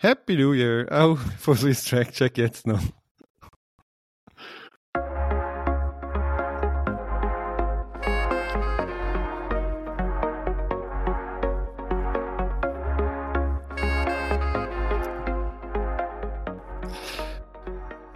Happy 0.00 0.36
New 0.36 0.52
Year, 0.52 0.86
auch 0.92 1.18
von 1.40 1.56
Swiss 1.56 1.82
Track 1.82 2.12
Check 2.12 2.38
jetzt 2.38 2.68
noch. 2.68 2.80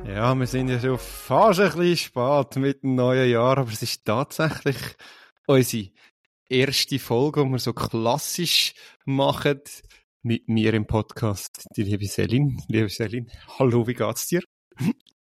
Ja, 0.04 0.36
wir 0.36 0.46
sind 0.46 0.68
ja 0.68 0.78
schon 0.78 0.98
fast 1.00 1.58
ein 1.58 1.72
bisschen 1.72 1.96
spät 1.96 2.56
mit 2.58 2.84
dem 2.84 2.94
neuen 2.94 3.28
Jahr, 3.28 3.58
aber 3.58 3.72
es 3.72 3.82
ist 3.82 4.04
tatsächlich 4.04 4.76
unsere 5.48 5.90
erste 6.48 7.00
Folge, 7.00 7.44
die 7.44 7.50
wir 7.50 7.58
so 7.58 7.72
klassisch 7.72 8.72
machen 9.04 9.62
mit 10.22 10.48
mir 10.48 10.72
im 10.74 10.86
Podcast, 10.86 11.66
die 11.76 11.82
liebe 11.82 12.06
Selin. 12.06 12.62
Liebe 12.68 12.88
Selin, 12.88 13.28
hallo, 13.58 13.86
wie 13.86 13.94
geht's 13.94 14.28
dir? 14.28 14.40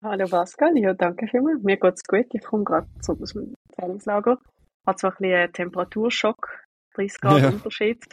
Hallo 0.04 0.28
Pascal, 0.28 0.78
ja, 0.78 0.94
danke 0.94 1.28
vielmals. 1.28 1.64
Mir 1.64 1.78
geht's 1.78 2.04
gut. 2.04 2.28
Ich 2.34 2.44
komme 2.44 2.64
gerade 2.64 2.88
zurück 3.02 3.22
aus 3.24 3.34
dem 3.34 3.56
Trainingslager. 3.76 4.38
Hat 4.86 5.00
zwar 5.00 5.12
ein 5.12 5.18
bisschen 5.18 5.34
einen 5.34 5.54
Temperaturschock, 5.54 6.60
30 6.94 7.20
Grad 7.20 7.42
ja. 7.42 7.50
Unterschied, 7.50 8.04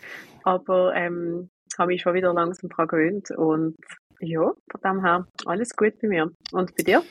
aber 0.45 0.95
ähm, 0.95 1.51
habe 1.79 1.89
mich 1.89 2.01
schon 2.01 2.15
wieder 2.15 2.33
langsam 2.33 2.71
daran 2.71 2.89
gewöhnt 2.89 3.31
und 3.33 3.77
ja, 4.21 4.53
von 4.71 4.81
dem 4.83 5.05
her 5.05 5.27
alles 5.45 5.77
gut 5.77 6.01
bei 6.01 6.09
mir. 6.09 6.31
Und 6.53 6.75
bei 6.77 6.85
dir? 6.85 7.03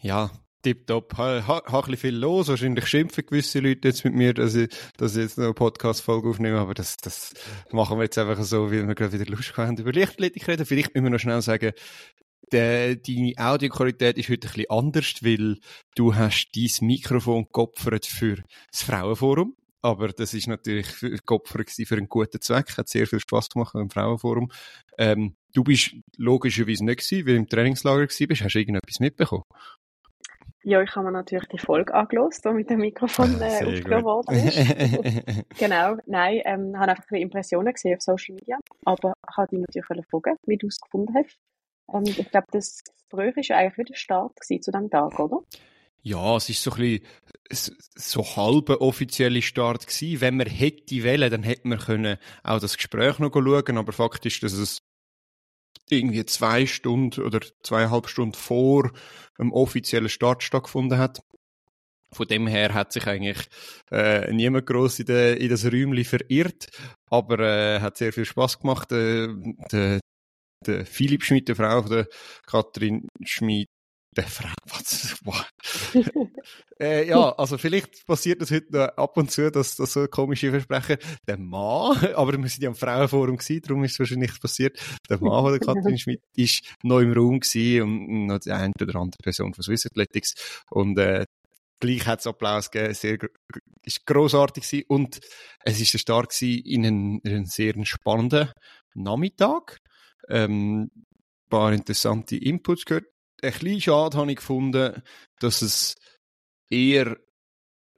Ja, 0.00 0.30
tipptopp. 0.64 1.16
Ha, 1.16 1.46
ha, 1.46 1.62
ha 1.66 1.78
ein 1.78 1.80
bisschen 1.82 1.96
viel 1.96 2.16
los. 2.16 2.48
Wahrscheinlich 2.48 2.86
schimpfen 2.86 3.26
gewisse 3.26 3.60
Leute 3.60 3.88
jetzt 3.88 4.04
mit 4.04 4.14
mir, 4.14 4.34
dass 4.34 4.54
ich, 4.54 4.68
dass 4.96 5.14
ich 5.14 5.22
jetzt 5.22 5.38
noch 5.38 5.44
eine 5.44 5.54
Podcast-Folge 5.54 6.28
aufnehme, 6.28 6.58
aber 6.58 6.74
das, 6.74 6.96
das 6.96 7.34
machen 7.70 7.98
wir 7.98 8.04
jetzt 8.04 8.18
einfach 8.18 8.42
so, 8.42 8.72
wie 8.72 8.86
wir 8.86 8.94
gerade 8.94 9.12
wieder 9.12 9.30
Lust 9.30 9.56
haben, 9.56 9.76
über 9.76 9.92
Lichtathletik 9.92 10.48
reden. 10.48 10.66
Vielleicht 10.66 10.94
müssen 10.94 11.04
wir 11.04 11.10
noch 11.10 11.20
schnell 11.20 11.42
sagen, 11.42 11.72
deine 12.50 13.32
Audioqualität 13.36 14.18
ist 14.18 14.28
heute 14.28 14.48
ein 14.48 14.52
bisschen 14.52 14.70
anders, 14.70 15.14
weil 15.22 15.58
du 15.94 16.14
hast 16.14 16.48
dein 16.54 16.86
Mikrofon 16.86 17.46
geopfert 17.52 18.06
für 18.06 18.42
das 18.70 18.82
Frauenforum. 18.82 19.56
Aber 19.82 20.08
das 20.08 20.32
ist 20.32 20.46
natürlich 20.46 20.86
geopfert 21.26 21.70
für 21.70 21.96
einen 21.96 22.08
guten 22.08 22.40
Zweck. 22.40 22.78
Hat 22.78 22.88
sehr 22.88 23.06
viel 23.06 23.20
Spaß 23.20 23.50
gemacht 23.50 23.74
im 23.74 23.90
Frauenforum. 23.90 24.50
Ähm, 24.96 25.36
du 25.52 25.62
bist 25.62 25.94
logischerweise 26.16 26.86
nicht 26.86 27.00
gewesen, 27.00 27.26
weil 27.26 27.34
du 27.34 27.40
im 27.40 27.48
Trainingslager 27.48 28.06
gewesen 28.06 28.28
bist. 28.28 28.42
Hast 28.42 28.54
du 28.54 28.60
irgendetwas 28.60 29.00
mitbekommen? 29.00 29.44
Ja, 30.64 30.80
ich 30.80 30.96
habe 30.96 31.06
mir 31.06 31.12
natürlich 31.12 31.46
die 31.48 31.58
Folge 31.58 31.92
angelost, 31.92 32.42
die 32.44 32.48
mit 32.50 32.70
dem 32.70 32.80
Mikrofon 32.80 33.38
äh, 33.40 33.64
aufgenommen 33.64 34.04
worden 34.04 34.34
ist. 34.34 35.48
genau, 35.58 35.96
nein, 36.06 36.40
ähm, 36.44 36.78
habe 36.78 36.92
einfach 36.92 37.10
ein 37.10 37.20
Impressionen 37.20 37.72
gesehen 37.72 37.96
auf 37.96 38.02
Social 38.02 38.34
Media, 38.34 38.58
aber 38.84 39.12
habe 39.36 39.48
dich 39.48 39.60
natürlich 39.60 40.06
fragen, 40.08 40.36
wie 40.46 40.56
du 40.56 40.66
es 40.66 40.80
gefunden 40.80 41.14
hast. 41.14 41.38
Ähm, 41.92 42.04
ich 42.04 42.30
glaube, 42.30 42.46
das 42.50 42.82
war 43.10 43.24
ja 43.26 43.56
eigentlich 43.56 43.78
wieder 43.78 43.94
Start 43.94 44.32
zu 44.42 44.56
diesem 44.56 44.90
Tag, 44.90 45.18
oder? 45.18 45.40
Ja, 46.02 46.36
es 46.36 46.48
ist 46.48 46.62
so 46.62 46.70
ein 46.72 47.00
bisschen 47.48 47.76
so 47.94 48.22
halber 48.22 48.80
offizielle 48.80 49.42
Start 49.42 49.86
gewesen. 49.86 50.20
Wenn 50.20 50.36
man 50.36 50.46
hätte 50.46 51.02
wollen, 51.02 51.30
dann 51.30 51.42
hätte 51.42 51.68
man 51.68 51.78
können 51.78 52.18
auch 52.42 52.60
das 52.60 52.76
Gespräch 52.76 53.18
noch 53.18 53.32
schauen, 53.32 53.78
aber 53.78 53.92
Fakt 53.92 54.26
ist, 54.26 54.42
dass 54.42 54.52
es 54.52 54.82
irgendwie 55.90 56.24
zwei 56.26 56.66
Stunden 56.66 57.22
oder 57.22 57.40
zweieinhalb 57.62 58.08
Stunden 58.08 58.34
vor 58.34 58.92
dem 59.38 59.52
offiziellen 59.52 60.08
Start 60.08 60.42
stattgefunden 60.42 60.98
hat. 60.98 61.22
Von 62.12 62.28
dem 62.28 62.46
her 62.46 62.72
hat 62.74 62.92
sich 62.92 63.06
eigentlich 63.06 63.48
äh, 63.90 64.32
niemand 64.32 64.66
groß 64.66 65.00
in, 65.00 65.06
de, 65.06 65.36
in 65.36 65.48
das 65.48 65.64
Räumchen 65.64 66.04
verirrt, 66.04 66.68
aber 67.10 67.40
äh, 67.40 67.80
hat 67.80 67.96
sehr 67.96 68.12
viel 68.12 68.24
Spaß 68.24 68.60
gemacht. 68.60 68.92
Äh, 68.92 69.28
der, 69.72 70.00
der 70.64 70.86
Philipp 70.86 71.24
Schmidt, 71.24 71.48
der 71.48 71.56
Frau 71.56 71.82
von 71.82 71.90
der 71.90 72.08
Katrin 72.46 73.08
Schmidt, 73.24 73.68
der 74.16 74.24
Frau, 74.24 74.52
was, 74.68 75.16
äh, 76.80 77.08
ja, 77.08 77.30
also 77.32 77.58
vielleicht 77.58 78.06
passiert 78.06 78.40
das 78.40 78.50
heute 78.50 78.96
ab 78.96 79.16
und 79.16 79.30
zu, 79.30 79.50
dass 79.50 79.76
das 79.76 79.92
so 79.92 80.06
komische 80.06 80.50
Versprechen, 80.50 80.96
der 81.26 81.38
Mann, 81.38 81.96
aber 82.14 82.32
wir 82.32 82.48
sind 82.48 82.62
ja 82.62 82.68
am 82.68 82.74
Frauenforum 82.74 83.36
gewesen, 83.36 83.62
darum 83.62 83.84
ist 83.84 83.92
es 83.92 83.98
wahrscheinlich 83.98 84.40
passiert, 84.40 84.78
der 85.08 85.20
Mann 85.20 85.42
von 85.44 85.52
der 85.52 85.60
Katrin 85.60 85.98
Schmidt 85.98 86.22
ist 86.36 86.64
noch 86.82 87.00
im 87.00 87.12
Raum 87.12 87.40
gewesen 87.40 87.82
und 87.82 88.26
noch 88.26 88.38
die 88.38 88.52
eine 88.52 88.72
oder 88.80 88.96
andere 88.96 89.22
Person 89.22 89.54
von 89.54 89.62
Swiss 89.62 89.86
Athletics. 89.86 90.34
Und 90.70 90.98
äh, 90.98 91.26
gleich 91.80 92.06
hat 92.06 92.20
es 92.20 92.26
Applaus 92.26 92.70
gegeben, 92.70 92.94
sehr, 92.94 93.18
ist 93.82 94.06
grossartig 94.06 94.64
gewesen 94.64 94.84
und 94.88 95.20
es 95.64 95.80
ist 95.80 95.94
ein 95.94 95.98
Start 95.98 96.30
gewesen 96.30 96.64
in 96.64 96.86
einen, 96.86 97.18
in 97.20 97.34
einen 97.34 97.46
sehr 97.46 97.74
spannenden 97.84 98.50
Nachmittag. 98.94 99.78
Ähm, 100.28 100.90
paar 101.50 101.72
interessante 101.72 102.36
Inputs 102.36 102.84
gehört 102.84 103.06
ein 103.42 103.52
bisschen 103.52 103.80
schade 103.80 104.16
habe 104.16 104.30
ich 104.30 104.36
gefunden, 104.36 105.02
dass 105.40 105.62
es 105.62 105.94
eher, 106.70 107.16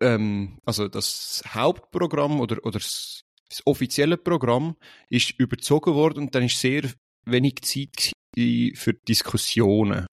ähm, 0.00 0.58
also 0.64 0.88
das 0.88 1.42
Hauptprogramm 1.48 2.40
oder, 2.40 2.64
oder 2.64 2.78
das, 2.78 3.22
das 3.48 3.62
offizielle 3.64 4.16
Programm 4.16 4.76
ist 5.08 5.38
überzogen 5.38 5.94
worden 5.94 6.24
und 6.24 6.34
dann 6.34 6.44
ist 6.44 6.60
sehr 6.60 6.82
wenig 7.24 7.62
Zeit 7.62 8.12
für 8.36 8.92
Diskussionen. 8.92 10.06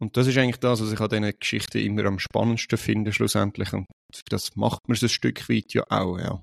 Und 0.00 0.16
das 0.16 0.26
ist 0.26 0.36
eigentlich 0.36 0.58
das, 0.58 0.82
was 0.82 0.92
ich 0.92 1.00
an 1.00 1.08
diesen 1.08 1.38
Geschichten 1.38 1.78
immer 1.78 2.06
am 2.06 2.18
spannendsten 2.18 2.76
finde, 2.76 3.12
schlussendlich. 3.12 3.72
Und 3.72 3.86
das 4.30 4.56
macht 4.56 4.80
man 4.88 4.96
so 4.96 5.06
ein 5.06 5.10
Stück 5.10 5.48
weit 5.48 5.72
ja 5.74 5.84
auch, 5.90 6.18
ja. 6.18 6.42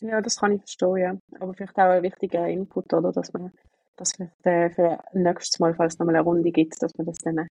Ja, 0.00 0.22
das 0.22 0.36
kann 0.36 0.52
ich 0.52 0.60
verstehen, 0.60 0.96
ja. 0.96 1.18
Aber 1.38 1.52
vielleicht 1.52 1.76
auch 1.76 1.90
ein 1.90 2.02
wichtiger 2.02 2.48
Input, 2.48 2.92
oder? 2.94 3.12
Dass 3.12 3.32
man 3.34 3.52
dass 3.96 4.12
vielleicht 4.12 4.46
äh, 4.46 4.70
für 4.70 4.98
nächstes 5.12 5.58
Mal, 5.58 5.74
falls 5.74 5.94
es 5.94 5.98
nochmal 5.98 6.16
eine 6.16 6.24
Runde 6.24 6.50
gibt, 6.50 6.80
dass 6.82 6.92
man 6.96 7.06
das 7.06 7.18
dann 7.18 7.38
äh, 7.38 7.46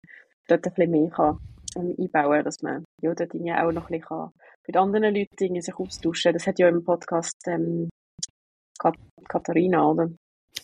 dort 0.47 0.65
ein 0.65 0.73
bisschen 0.73 0.91
mehr 0.91 1.09
kann, 1.09 1.39
ähm, 1.75 1.95
einbauen 1.97 2.31
kann, 2.31 2.43
dass 2.43 2.61
man 2.61 2.85
ja, 3.01 3.13
dort 3.13 3.33
auch 3.33 3.71
noch 3.71 3.89
ein 3.89 3.99
bisschen 3.99 4.01
kann, 4.01 4.31
mit 4.67 4.77
anderen 4.77 5.15
Leuten 5.15 5.61
sich 5.61 5.75
austauschen 5.75 6.33
Das 6.33 6.47
hat 6.47 6.59
ja 6.59 6.67
im 6.67 6.83
Podcast 6.83 7.37
ähm, 7.47 7.89
Kat 8.77 8.95
Katharina, 9.27 9.89
oder? 9.89 10.09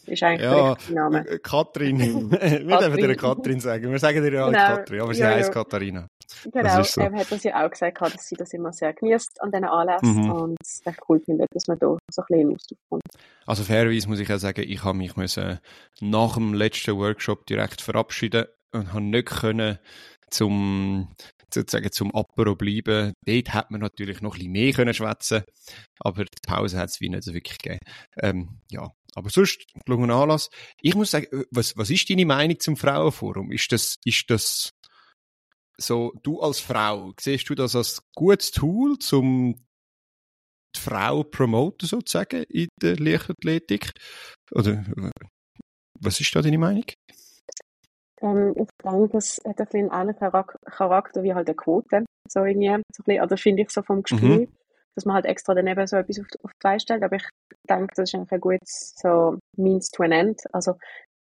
Ist 0.05 0.23
eigentlich 0.23 0.41
ja, 0.41 0.75
der 0.75 0.95
Name. 0.95 1.27
Äh, 1.27 1.39
Katrin. 1.39 2.31
wir 2.31 2.77
dürfen 2.79 2.97
dir 2.97 3.15
Katrin 3.15 3.59
sagen. 3.59 3.91
Wir 3.91 3.99
sagen 3.99 4.23
dir 4.23 4.33
ja 4.33 4.45
genau. 4.47 4.59
Katrin, 4.59 5.01
aber 5.01 5.13
sie 5.13 5.21
ja, 5.21 5.29
heißt 5.29 5.49
ja. 5.49 5.53
Katharina. 5.53 6.07
Genau, 6.51 6.83
so. 6.83 7.01
er 7.01 7.11
hat 7.11 7.31
das 7.31 7.43
ja 7.43 7.65
auch 7.65 7.69
gesagt, 7.69 8.01
dass 8.01 8.25
sie 8.25 8.35
das 8.35 8.53
immer 8.53 8.71
sehr 8.71 8.93
genießt 8.93 9.41
an 9.41 9.51
diesen 9.51 9.65
Anlässen 9.65 10.13
mhm. 10.13 10.31
und 10.31 10.57
es 10.61 10.81
echt 10.85 10.99
cool 11.09 11.19
findet, 11.19 11.47
dass 11.53 11.67
man 11.67 11.77
da 11.77 11.97
so 12.09 12.21
ein 12.21 12.25
bisschen 12.27 12.53
Austausch 12.53 12.79
kommt. 12.89 13.03
Also 13.45 13.63
fairerweise 13.63 14.07
muss 14.07 14.19
ich 14.19 14.31
auch 14.31 14.37
sagen, 14.37 14.63
ich 14.65 14.83
habe 14.83 14.97
mich 14.97 15.15
müssen 15.15 15.59
nach 15.99 16.35
dem 16.35 16.53
letzten 16.53 16.97
Workshop 16.97 17.45
direkt 17.45 17.81
verabschieden 17.81 18.45
und 18.71 18.93
habe 18.93 19.03
nicht 19.03 19.27
können 19.27 19.77
zum 20.29 21.09
sozusagen 21.53 21.91
zum 21.91 22.15
Apero 22.15 22.55
bleiben. 22.55 23.13
Dort 23.25 23.53
hat 23.53 23.71
man 23.71 23.81
natürlich 23.81 24.21
noch 24.21 24.35
ein 24.35 24.39
bisschen 24.39 24.51
mehr 24.51 24.73
können 24.73 24.93
schwätzen, 24.93 25.43
aber 25.99 26.23
die 26.23 26.47
Pause 26.47 26.77
hat 26.77 26.89
es 26.89 27.01
wie 27.01 27.09
nicht 27.09 27.23
so 27.23 27.33
wirklich 27.33 27.57
gegeben. 27.57 27.79
Ähm, 28.21 28.59
ja, 28.69 28.89
aber 29.15 29.29
sonst 29.29 29.65
gelungen 29.85 30.11
Anlass. 30.11 30.49
Ich 30.81 30.95
muss 30.95 31.11
sagen, 31.11 31.45
was, 31.51 31.75
was 31.77 31.89
ist 31.89 32.09
deine 32.09 32.25
Meinung 32.25 32.59
zum 32.59 32.77
Frauenforum? 32.77 33.51
Ist 33.51 33.71
das, 33.71 33.97
ist 34.05 34.29
das 34.29 34.71
so, 35.77 36.13
du 36.23 36.39
als 36.39 36.59
Frau, 36.59 37.13
siehst 37.19 37.49
du 37.49 37.55
das 37.55 37.75
als 37.75 38.03
gutes 38.15 38.51
Tool, 38.51 38.97
um 39.11 39.55
die 40.75 40.79
Frau 40.79 41.23
promoten 41.23 41.87
sozusagen 41.87 42.43
in 42.43 42.67
der 42.81 42.97
Leichtathletik? 42.97 43.91
Oder 44.51 44.85
was 45.99 46.19
ist 46.19 46.35
da 46.35 46.41
deine 46.41 46.57
Meinung? 46.57 46.85
Ähm, 48.21 48.53
ich 48.55 48.67
denke, 48.83 49.17
es 49.17 49.41
hat 49.45 49.59
ein 49.59 49.65
bisschen 49.65 49.89
einen 49.89 50.15
Charakter 50.15 51.23
wie 51.23 51.33
halt 51.33 51.47
eine 51.47 51.55
Quote. 51.55 52.05
So 52.29 52.45
irgendwie, 52.45 52.67
so 52.67 52.73
ein 52.73 52.83
bisschen, 53.05 53.23
oder 53.23 53.37
finde 53.37 53.63
ich 53.63 53.69
so 53.71 53.81
vom 53.81 54.03
Gefühl, 54.03 54.47
mhm. 54.47 54.57
Dass 54.95 55.05
man 55.05 55.15
halt 55.15 55.25
extra 55.25 55.53
daneben 55.53 55.87
so 55.87 55.97
etwas 55.97 56.19
auf, 56.19 56.25
auf 56.43 56.51
die 56.51 56.59
Beine 56.61 56.79
stellt. 56.79 57.03
Aber 57.03 57.15
ich 57.15 57.27
denke, 57.69 57.93
das 57.95 58.09
ist 58.09 58.15
eigentlich 58.15 58.31
ein 58.31 58.41
gutes 58.41 58.93
so 58.97 59.37
Means 59.57 59.89
to 59.89 60.03
an 60.03 60.11
End. 60.11 60.41
Also, 60.53 60.75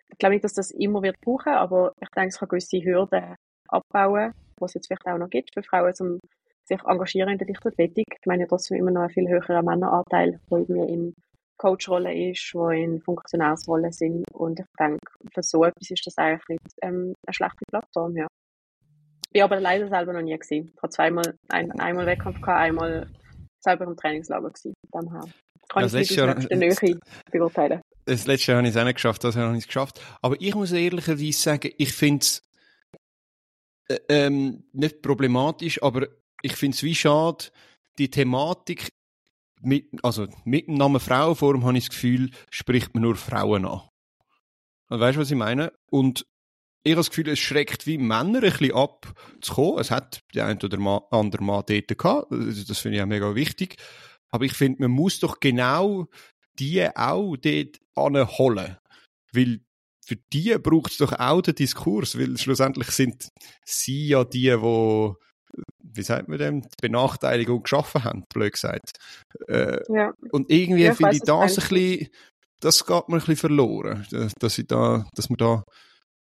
ich 0.09 0.17
glaube 0.17 0.35
nicht, 0.35 0.45
dass 0.45 0.53
das 0.53 0.71
immer 0.71 1.01
wird 1.01 1.19
brauchen, 1.21 1.53
aber 1.53 1.91
ich 2.01 2.09
denke, 2.09 2.29
es 2.29 2.39
kann 2.39 2.47
gewisse 2.47 2.83
Hürden 2.83 3.35
abbauen, 3.67 4.33
was 4.59 4.71
es 4.71 4.75
jetzt 4.75 4.87
vielleicht 4.87 5.07
auch 5.07 5.17
noch 5.17 5.29
gibt 5.29 5.53
für 5.53 5.63
Frauen, 5.63 5.93
um 5.99 6.19
sich 6.63 6.83
engagieren 6.85 7.29
in 7.29 7.37
der 7.37 7.47
Leichtathletik. 7.47 8.05
Ich 8.09 8.25
meine 8.25 8.47
trotzdem 8.47 8.77
immer 8.77 8.91
noch 8.91 9.01
einen 9.01 9.09
viel 9.09 9.27
höheren 9.27 9.65
Männeranteil, 9.65 10.39
der 10.49 10.57
irgendwie 10.57 10.93
in 10.93 11.15
Coachrolle 11.57 12.13
ist, 12.13 12.53
die 12.53 12.83
in 12.83 13.01
Funktionärsrolle 13.01 13.91
sind. 13.91 14.23
Und 14.33 14.59
ich 14.59 14.65
denke, 14.79 14.99
für 15.33 15.43
so 15.43 15.63
etwas 15.63 15.89
ist 15.89 16.05
das 16.05 16.17
eigentlich 16.17 16.47
nicht 16.49 16.75
ähm, 16.81 17.13
eine 17.25 17.33
schlechte 17.33 17.65
Plattform, 17.69 18.15
ja. 18.15 18.27
Ich 19.27 19.33
bin 19.33 19.41
aber 19.41 19.59
leider 19.59 19.87
selber 19.87 20.13
noch 20.13 20.21
nie 20.21 20.37
gesehen. 20.37 20.71
Ich 20.73 20.81
habe 20.81 20.89
zweimal, 20.89 21.35
ein, 21.49 21.71
einmal 21.79 22.05
Wettkampf 22.05 22.39
gehabt, 22.41 22.59
einmal 22.59 23.07
selber 23.59 23.85
im 23.85 23.95
Trainingslager 23.95 24.49
gewesen. 24.49 24.73
Dem 24.93 25.11
her. 25.11 25.23
Kann 25.69 25.81
ja, 25.81 25.87
ich 25.87 25.93
nicht 25.93 26.21
aus 26.21 26.47
der 26.47 26.57
Nähe 26.57 26.99
beurteilen. 27.31 27.81
Das 28.05 28.25
letzte 28.25 28.51
Jahr 28.51 28.59
habe 28.59 28.67
ich 28.69 28.73
es 28.73 28.79
auch 28.79 28.85
nicht 28.85 28.95
geschafft, 28.95 29.23
das 29.25 29.35
habe 29.35 29.47
ich 29.47 29.55
nicht 29.55 29.67
geschafft. 29.67 29.99
Aber 30.21 30.39
ich 30.39 30.55
muss 30.55 30.71
ehrlicherweise 30.71 31.33
sagen, 31.33 31.71
ich 31.77 31.91
finde 31.91 32.23
es 32.23 32.41
äh, 33.89 33.99
ähm, 34.07 34.63
nicht 34.71 35.01
problematisch, 35.01 35.83
aber 35.83 36.07
ich 36.41 36.55
finde 36.55 36.75
es 36.75 36.83
wie 36.83 36.95
schade, 36.95 37.45
die 37.97 38.09
Thematik 38.09 38.93
mit, 39.61 39.87
also 40.03 40.27
mit 40.45 40.67
dem 40.67 40.75
Namen 40.75 40.99
Frauenform 40.99 41.65
habe 41.65 41.77
ich 41.77 41.85
das 41.85 41.95
Gefühl, 41.95 42.31
spricht 42.49 42.93
man 42.93 43.03
nur 43.03 43.15
Frauen 43.15 43.65
an. 43.65 43.81
Also, 44.89 45.03
weißt 45.03 45.17
du, 45.17 45.21
was 45.21 45.31
ich 45.31 45.37
meine? 45.37 45.73
Und 45.89 46.25
ich 46.83 46.91
habe 46.91 46.99
das 46.99 47.09
Gefühl, 47.09 47.29
es 47.29 47.39
schreckt 47.39 47.85
wie 47.85 47.97
Männer 47.97 48.43
ein 48.43 48.51
bisschen 48.51 48.73
ab 48.73 49.13
zu 49.41 49.53
kommen. 49.53 49.79
Es 49.79 49.91
hat 49.91 50.21
der 50.33 50.45
ein 50.45 50.61
oder 50.61 51.03
andere 51.11 51.43
Mann 51.43 51.63
dort 51.67 51.97
gehabt. 51.97 52.27
Das 52.31 52.79
finde 52.79 52.97
ich 52.97 53.03
auch 53.03 53.07
mega 53.07 53.35
wichtig. 53.35 53.75
Aber 54.29 54.45
ich 54.45 54.53
finde, 54.53 54.83
man 54.83 54.91
muss 54.91 55.19
doch 55.19 55.39
genau 55.39 56.07
die 56.59 56.87
auch 56.95 57.35
dort 57.35 57.79
anholen. 57.95 58.77
Weil 59.33 59.59
für 60.05 60.15
die 60.31 60.57
braucht 60.57 60.91
es 60.91 60.97
doch 60.97 61.13
auch 61.13 61.41
den 61.41 61.55
Diskurs, 61.55 62.17
weil 62.17 62.37
schlussendlich 62.37 62.91
sind 62.91 63.27
sie 63.65 64.07
ja 64.07 64.23
die, 64.23 64.55
die 64.55 65.13
wie 65.79 66.03
sagt 66.03 66.27
man 66.27 66.37
dem, 66.37 66.61
die 66.61 66.67
Benachteiligung 66.81 67.63
geschaffen 67.63 68.03
haben, 68.03 68.23
blöd 68.33 68.53
gesagt. 68.53 68.97
Äh, 69.47 69.79
ja. 69.91 70.13
Und 70.31 70.49
irgendwie 70.51 70.83
ja, 70.83 70.93
finde 70.93 71.15
ich 71.15 71.21
das 71.21 71.57
ein 71.57 71.67
bisschen, 71.67 72.07
das 72.59 72.85
geht 72.85 73.09
mir 73.09 73.15
ein 73.15 73.19
bisschen 73.19 73.35
verloren, 73.37 74.05
dass, 74.39 74.57
ich 74.57 74.67
da, 74.67 75.07
dass 75.13 75.29
man 75.29 75.37
da 75.37 75.63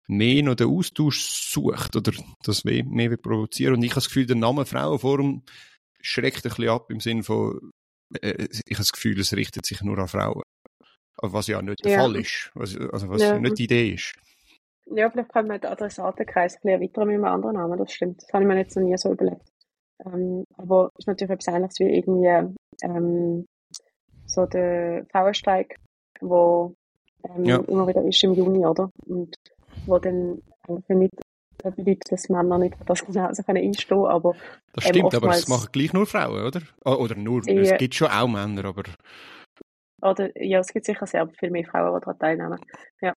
mehr 0.06 0.42
noch 0.42 0.54
den 0.54 0.68
Austausch 0.68 1.20
sucht 1.20 1.96
oder 1.96 2.12
das 2.42 2.64
mehr, 2.64 3.16
provozieren. 3.16 3.74
Und 3.74 3.82
ich 3.82 3.90
habe 3.90 3.96
das 3.96 4.08
Gefühl, 4.08 4.26
der 4.26 4.36
Name 4.36 4.66
Frauenforum 4.66 5.42
schreckt 6.00 6.44
ein 6.44 6.50
bisschen 6.50 6.68
ab 6.68 6.90
im 6.90 7.00
Sinne 7.00 7.22
von, 7.22 7.72
äh, 8.20 8.46
ich 8.50 8.74
habe 8.74 8.78
das 8.78 8.92
Gefühl, 8.92 9.18
es 9.20 9.34
richtet 9.34 9.66
sich 9.66 9.82
nur 9.82 9.98
an 9.98 10.08
Frauen. 10.08 10.42
Was 11.22 11.46
ja 11.46 11.62
nicht 11.62 11.84
der 11.84 11.92
ja. 11.92 11.98
Fall 12.00 12.16
ist. 12.16 12.50
Was, 12.54 12.76
also 12.76 13.08
was 13.08 13.22
ja. 13.22 13.38
nicht 13.38 13.58
die 13.58 13.64
Idee 13.64 13.94
ist. 13.94 14.14
Ja, 14.86 15.08
vielleicht 15.10 15.32
können 15.32 15.48
wir 15.48 15.58
den 15.58 15.70
Adressatenkreis 15.70 16.56
ein 16.56 16.60
bisschen 16.60 16.70
erweitern 16.70 17.08
mit 17.08 17.14
einem 17.14 17.24
anderen 17.24 17.56
Namen, 17.56 17.78
das 17.78 17.92
stimmt. 17.92 18.22
Das 18.22 18.32
habe 18.32 18.44
ich 18.44 18.48
mir 18.48 18.58
jetzt 18.58 18.76
noch 18.76 18.82
nie 18.82 18.96
so 18.98 19.12
überlegt. 19.12 19.48
Ähm, 20.04 20.44
aber 20.56 20.90
es 20.94 21.04
ist 21.04 21.06
natürlich 21.06 21.30
etwas 21.30 21.54
Ähnliches 21.54 21.78
wie 21.78 21.96
irgendwie 21.96 22.54
ähm, 22.82 23.46
so 24.26 24.44
der 24.44 25.06
Frauenstreik, 25.10 25.76
wo 26.20 26.74
ähm, 27.24 27.44
ja. 27.44 27.56
immer 27.58 27.86
wieder 27.86 28.04
ist 28.04 28.22
im 28.24 28.34
Juni, 28.34 28.66
oder? 28.66 28.90
Und 29.06 29.36
wo 29.86 29.98
dann 29.98 30.42
eigentlich 30.68 30.98
nicht 30.98 31.14
bedeutet, 31.62 32.12
dass 32.12 32.28
Männer 32.28 32.58
nicht 32.58 32.76
für 32.76 32.84
das 32.84 33.04
genauso 33.04 33.42
können 33.42 33.64
einstehen 33.64 34.04
aber 34.06 34.34
Das 34.72 34.84
stimmt, 34.84 35.14
aber 35.14 35.30
es 35.30 35.48
machen 35.48 35.68
gleich 35.72 35.92
nur 35.92 36.06
Frauen, 36.06 36.46
oder? 36.46 36.60
Oder 36.84 37.14
nur, 37.14 37.42
ja. 37.48 37.60
es 37.60 37.78
gibt 37.78 37.94
schon 37.94 38.08
auch 38.08 38.28
Männer, 38.28 38.64
aber... 38.64 38.82
Oder, 40.02 40.30
ja, 40.42 40.58
es 40.58 40.68
gibt 40.68 40.84
sicher 40.84 41.06
sehr 41.06 41.26
viel 41.38 41.50
mehr 41.50 41.64
Frauen, 41.64 41.94
die 41.94 42.00
daran 42.00 42.18
teilnehmen. 42.18 42.60
Ja. 43.00 43.14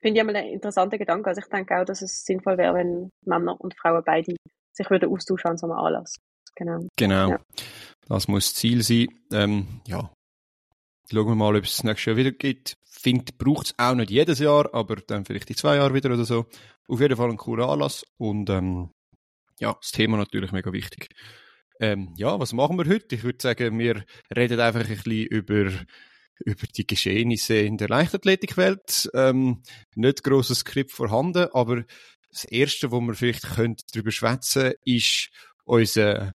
Finde 0.00 0.16
ich 0.16 0.20
einmal 0.20 0.36
ein 0.36 0.48
interessanter 0.48 0.96
Gedanke. 0.96 1.28
Also 1.28 1.42
ich 1.42 1.48
denke 1.48 1.78
auch, 1.78 1.84
dass 1.84 2.00
es 2.00 2.24
sinnvoll 2.24 2.56
wäre, 2.56 2.74
wenn 2.74 3.10
Männer 3.24 3.60
und 3.60 3.74
Frauen 3.78 4.02
beide 4.04 4.34
sich 4.72 4.90
würden 4.90 5.12
austauschen 5.12 5.50
an 5.50 5.58
so 5.58 5.66
einem 5.66 5.76
Anlass. 5.76 6.16
Genau. 6.56 6.80
Genau. 6.96 7.30
Ja. 7.30 7.38
Das 8.08 8.28
muss 8.28 8.50
das 8.50 8.54
Ziel 8.54 8.82
sein. 8.82 9.08
Ähm, 9.32 9.66
ja. 9.86 10.10
Schauen 11.10 11.26
wir 11.26 11.34
mal, 11.34 11.56
ob 11.56 11.64
es 11.64 11.76
das 11.76 11.84
nächste 11.84 12.10
Jahr 12.10 12.16
wieder 12.16 12.32
gibt. 12.32 12.76
Finde, 12.84 13.32
braucht 13.36 13.66
es 13.66 13.74
auch 13.78 13.94
nicht 13.94 14.10
jedes 14.10 14.38
Jahr, 14.38 14.72
aber 14.74 14.96
dann 14.96 15.24
vielleicht 15.24 15.50
in 15.50 15.56
zwei 15.56 15.76
Jahren 15.76 15.94
wieder 15.94 16.12
oder 16.12 16.24
so. 16.24 16.46
Auf 16.88 17.00
jeden 17.00 17.16
Fall 17.16 17.30
ein 17.30 17.36
cooler 17.36 17.68
Anlass 17.68 18.04
und 18.18 18.48
ähm, 18.50 18.90
ja, 19.58 19.74
das 19.80 19.92
Thema 19.92 20.16
natürlich 20.16 20.52
mega 20.52 20.72
wichtig. 20.72 21.08
Ähm, 21.80 22.14
ja, 22.16 22.38
was 22.38 22.52
machen 22.52 22.78
wir 22.78 22.86
heute? 22.86 23.14
Ich 23.14 23.24
würde 23.24 23.38
sagen, 23.40 23.78
wir 23.78 24.04
reden 24.34 24.60
einfach 24.60 24.80
ein 24.80 24.88
bisschen 24.88 25.26
über 25.26 25.70
über 26.44 26.66
die 26.66 26.86
Geschehnisse 26.86 27.54
in 27.54 27.76
der 27.76 27.88
Leichtathletikwelt. 27.88 29.10
Ähm, 29.14 29.62
nicht 29.94 30.24
grosses 30.24 30.60
Skript 30.60 30.92
vorhanden, 30.92 31.48
aber 31.52 31.84
das 32.30 32.44
Erste, 32.44 32.90
wo 32.90 33.00
wir 33.00 33.14
vielleicht 33.14 33.44
darüber 33.44 34.10
schwätzen 34.10 34.72
ist 34.84 35.30
unser 35.64 36.32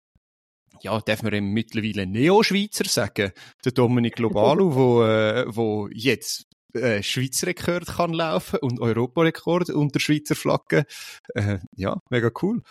ja, 0.83 1.01
darf 1.01 1.23
man 1.23 1.35
ihm 1.35 1.53
mittlerweile 1.53 2.07
Neo-Schweizer 2.07 2.85
sagen, 2.85 3.33
der 3.65 3.73
Dominik 3.73 4.17
Globalu, 4.17 4.75
wo, 4.75 5.03
äh, 5.03 5.45
wo 5.49 5.89
jetzt 5.93 6.47
äh, 6.75 7.03
Schweizer 7.03 7.49
Rekord 7.49 7.87
kann 7.87 8.13
laufen 8.13 8.59
und 8.61 8.81
Europarekord 8.81 9.71
unter 9.71 10.01
Schweizer 10.01 10.35
Flagge. 10.35 10.85
Äh, 11.35 11.59
ja, 11.75 11.97
mega 12.11 12.31
cool. 12.43 12.63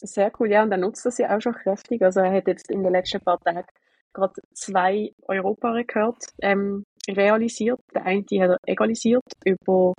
Sehr 0.00 0.30
cool, 0.38 0.50
ja, 0.50 0.62
und 0.62 0.70
er 0.70 0.78
nutzt 0.78 1.04
das 1.04 1.18
ja 1.18 1.36
auch 1.36 1.40
schon 1.40 1.54
kräftig. 1.54 2.02
Also 2.02 2.20
er 2.20 2.32
hat 2.32 2.46
jetzt 2.46 2.70
in 2.70 2.82
den 2.82 2.92
letzten 2.92 3.20
paar 3.20 3.38
Tagen 3.40 3.64
gerade 4.12 4.40
zwei 4.54 5.12
Europarekords 5.26 6.34
ähm, 6.40 6.84
realisiert. 7.08 7.80
Der 7.94 8.04
eine 8.04 8.22
hat 8.22 8.50
er 8.50 8.58
egalisiert 8.66 9.24
über 9.44 9.94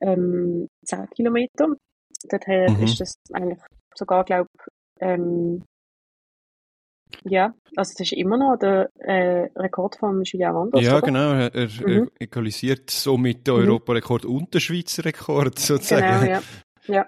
ähm, 0.00 0.68
10 0.84 1.08
Kilometer. 1.10 1.68
Daher 2.24 2.70
mhm. 2.70 2.84
ist 2.84 3.00
das 3.00 3.14
eigentlich 3.32 3.58
sogar, 3.94 4.24
glaube 4.24 4.48
ich, 4.54 4.72
ähm, 5.00 5.64
ja, 7.24 7.54
also 7.76 7.92
das 7.96 8.00
ist 8.00 8.12
immer 8.12 8.36
noch 8.36 8.56
der 8.58 8.90
äh, 8.98 9.48
Rekord 9.56 9.96
von 9.96 10.22
Julian 10.24 10.54
Wanders. 10.54 10.82
Ja, 10.82 10.98
oder? 10.98 11.06
genau. 11.06 11.32
Er, 11.32 11.54
er 11.54 11.68
mhm. 11.68 12.10
egalisiert 12.18 12.90
somit 12.90 13.46
den 13.46 13.54
mhm. 13.54 13.60
Europarekord 13.60 14.24
und 14.24 14.52
den 14.52 14.60
Schweizer 14.60 15.04
Rekord 15.04 15.58
sozusagen. 15.58 16.20
Genau, 16.20 16.32
ja. 16.32 16.42
ja. 16.86 17.06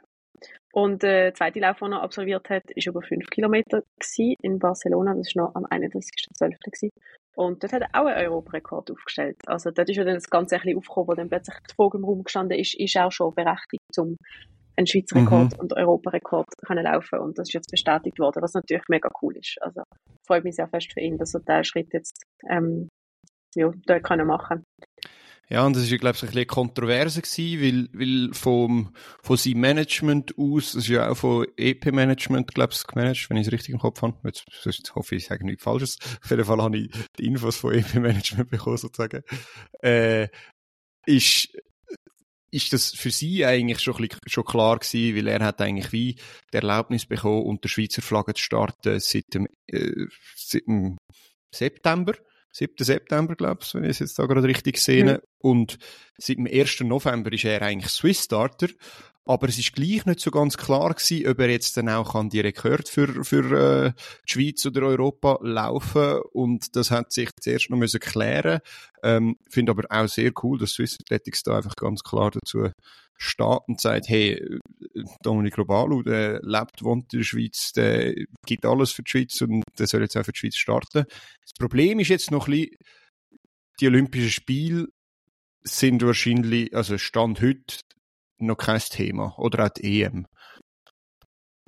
Und 0.73 1.03
äh, 1.05 1.25
der 1.25 1.35
zweite 1.35 1.59
Lauf, 1.61 1.79
den 1.79 1.93
er 1.93 2.03
absolviert 2.03 2.51
hat, 2.51 2.65
war 2.69 2.87
über 2.87 3.01
fünf 3.01 3.31
Kilometer 3.31 3.83
in 4.43 4.59
Barcelona. 4.59 5.15
Das 5.15 5.35
war 5.35 5.47
noch 5.47 5.55
am 5.55 5.65
31.12. 5.65 6.91
Und 7.35 7.63
dort 7.63 7.73
hat 7.73 7.83
er 7.83 7.89
auch 8.01 8.07
einen 8.07 8.27
Europarekord 8.27 8.91
aufgestellt. 8.91 9.37
Also 9.47 9.71
dort 9.71 9.89
ist 9.89 9.97
ja 9.97 10.05
dann 10.05 10.15
das 10.15 10.29
Ganze 10.29 10.57
ein 10.57 10.63
bisschen 10.63 10.79
aufgekommen, 10.79 11.09
wo 11.09 11.15
dann 11.15 11.29
plötzlich 11.29 11.57
die 11.71 11.75
Frage 11.75 11.99
im 11.99 12.05
Raum 12.05 12.25
gestanden 12.25 12.59
ist, 12.59 12.75
ist 12.79 12.97
auch 12.97 13.13
schon 13.13 13.35
berechtigt, 13.35 13.83
um 13.99 14.17
einen 14.77 14.87
Schweizer 14.87 15.17
Rekord 15.17 15.55
mhm. 15.55 15.61
und 15.61 15.77
Europarekord 15.77 16.47
können 16.67 16.85
laufen 16.85 17.19
und 17.19 17.39
das 17.39 17.49
ist 17.49 17.55
jetzt 17.55 17.71
bestätigt 17.71 18.19
worden, 18.19 18.43
was 18.43 18.55
natürlich 18.55 18.85
mega 18.89 19.11
cool 19.23 19.37
ist. 19.37 19.57
Also 19.61 19.83
freut 20.27 20.45
mich 20.45 20.57
sehr 20.57 20.69
fest 20.69 20.93
für 20.93 21.01
ihn, 21.01 21.19
dass 21.19 21.35
er 21.35 21.41
diesen 21.41 21.65
Schritt 21.65 21.93
jetzt 21.93 22.25
ähm, 22.49 22.89
ja, 23.55 23.71
dort 23.87 24.03
können 24.03 24.27
machen 24.27 24.65
ja, 25.49 25.65
und 25.65 25.77
das 25.77 25.89
war, 25.91 25.99
glaube 25.99 26.17
ich, 26.17 26.23
ein 26.25 26.27
bisschen 26.27 26.47
kontroverse 26.49 27.23
gewesen, 27.23 27.63
weil, 27.63 27.89
weil 27.93 28.35
vom, 28.35 28.93
von 29.23 29.37
seinem 29.37 29.61
Management 29.61 30.35
aus, 30.37 30.73
das 30.73 30.83
ist 30.83 30.89
ja 30.89 31.09
auch 31.09 31.17
von 31.17 31.47
EP-Management, 31.57 32.53
glaube 32.53 32.73
ich, 32.73 32.85
gemanagt, 32.85 33.31
wenn 33.31 33.37
ich 33.37 33.47
es 33.47 33.53
richtig 33.53 33.73
im 33.73 33.79
Kopf 33.79 34.03
habe. 34.03 34.17
Jetzt, 34.25 34.45
sonst 34.51 34.93
hoffe 34.97 35.15
ich, 35.15 35.23
ich 35.23 35.29
sage 35.29 35.47
nichts 35.47 35.63
Falsches. 35.63 35.99
Auf 36.23 36.31
jeden 36.31 36.45
Fall 36.45 36.61
habe 36.61 36.77
ich 36.77 36.91
die 37.17 37.27
Infos 37.27 37.57
von 37.57 37.75
EP-Management 37.75 38.51
bekommen, 38.51 38.77
sozusagen. 38.77 39.23
Äh, 39.83 40.29
ist, 41.07 41.57
ist 42.51 42.73
das 42.73 42.93
für 42.93 43.11
sie 43.11 43.45
eigentlich 43.45 43.81
schon, 43.81 44.09
schon 44.27 44.45
klar 44.45 44.79
gewesen, 44.79 45.17
weil 45.17 45.29
er 45.29 45.45
hat 45.45 45.61
eigentlich 45.61 45.93
wie 45.93 46.17
die 46.53 46.57
Erlaubnis 46.57 47.07
bekommen, 47.07 47.45
unter 47.45 47.69
Schweizer 47.69 48.03
Flagge 48.03 48.35
zu 48.35 48.43
starten 48.43 49.01
seit 49.01 49.35
dem, 49.35 49.49
äh, 49.67 50.07
seit 50.37 50.67
dem 50.67 50.97
September. 51.55 52.15
7. 52.57 52.73
September, 52.79 53.37
glaube 53.37 53.61
ich, 53.63 53.75
wenn 53.75 53.85
ich 53.85 53.91
es 53.91 53.99
jetzt 53.99 54.19
da 54.19 54.25
gerade 54.25 54.49
richtig 54.49 54.79
sehe. 54.79 55.05
Mhm. 55.05 55.19
Und 55.39 55.79
seit 56.17 56.39
dem 56.39 56.47
1. 56.47 56.81
November 56.81 57.31
ist 57.33 57.45
er 57.45 57.61
eigentlich 57.61 57.93
Swiss 57.93 58.25
Starter. 58.25 58.69
Aber 59.27 59.49
es 59.49 59.59
ist 59.59 59.75
gleich 59.75 60.07
nicht 60.07 60.21
so 60.21 60.31
ganz 60.31 60.57
klar 60.57 60.95
gewesen, 60.95 61.29
ob 61.29 61.41
er 61.41 61.51
jetzt 61.51 61.77
dann 61.77 61.89
auch 61.89 62.15
an 62.15 62.31
die 62.31 62.41
Rekord 62.41 62.89
für, 62.89 63.25
für 63.25 63.87
äh, 63.87 63.93
die 64.27 64.33
Schweiz 64.33 64.65
oder 64.65 64.83
Europa 64.83 65.41
laufen 65.43 66.21
Und 66.33 66.77
das 66.77 66.93
hat 66.93 67.13
sich 67.13 67.31
zuerst 67.41 67.69
noch 67.69 67.77
müssen 67.77 67.99
klären. 67.99 68.61
Ähm, 69.03 69.37
Finde 69.51 69.73
aber 69.73 69.85
auch 69.91 70.09
sehr 70.09 70.31
cool, 70.43 70.59
dass 70.59 70.71
Swiss 70.71 70.97
Athletics 71.01 71.43
da 71.43 71.57
einfach 71.57 71.75
ganz 71.75 72.05
klar 72.05 72.31
dazu 72.31 72.71
steht 73.19 73.61
und 73.67 73.81
sagt, 73.81 74.09
hey, 74.09 74.41
Dominik 75.23 75.55
Globalu, 75.55 76.03
der 76.03 76.41
lebt, 76.43 76.85
wohnt 76.85 77.13
in 77.13 77.21
der 77.21 77.25
Schweiz, 77.25 77.73
der 77.73 78.15
gibt 78.45 78.65
alles 78.65 78.93
für 78.93 79.03
die 79.03 79.11
Schweiz 79.11 79.41
und 79.41 79.65
der 79.79 79.89
soll 79.89 80.03
jetzt 80.03 80.17
auch 80.17 80.25
für 80.25 80.33
die 80.33 80.39
Schweiz 80.39 80.57
starten. 80.57 81.05
Das 81.43 81.53
Problem 81.59 81.99
ist 81.99 82.09
jetzt 82.09 82.31
noch 82.31 82.47
ein 82.47 82.53
bisschen, 82.53 82.77
die 83.81 83.87
Olympischen 83.89 84.31
Spiele 84.31 84.87
sind 85.65 86.03
wahrscheinlich, 86.03 86.75
also 86.77 86.97
Stand 86.97 87.41
heute, 87.41 87.81
noch 88.39 88.57
kein 88.57 88.79
Thema. 88.79 89.35
Oder 89.39 89.67
auch 89.67 89.71
die 89.71 90.03
EM. 90.03 90.27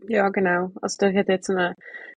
Ja, 0.09 0.29
genau. 0.29 0.71
Also 0.81 0.97
da 1.01 1.13
hat 1.13 1.29
jetzt 1.29 1.51
eine, 1.51 1.75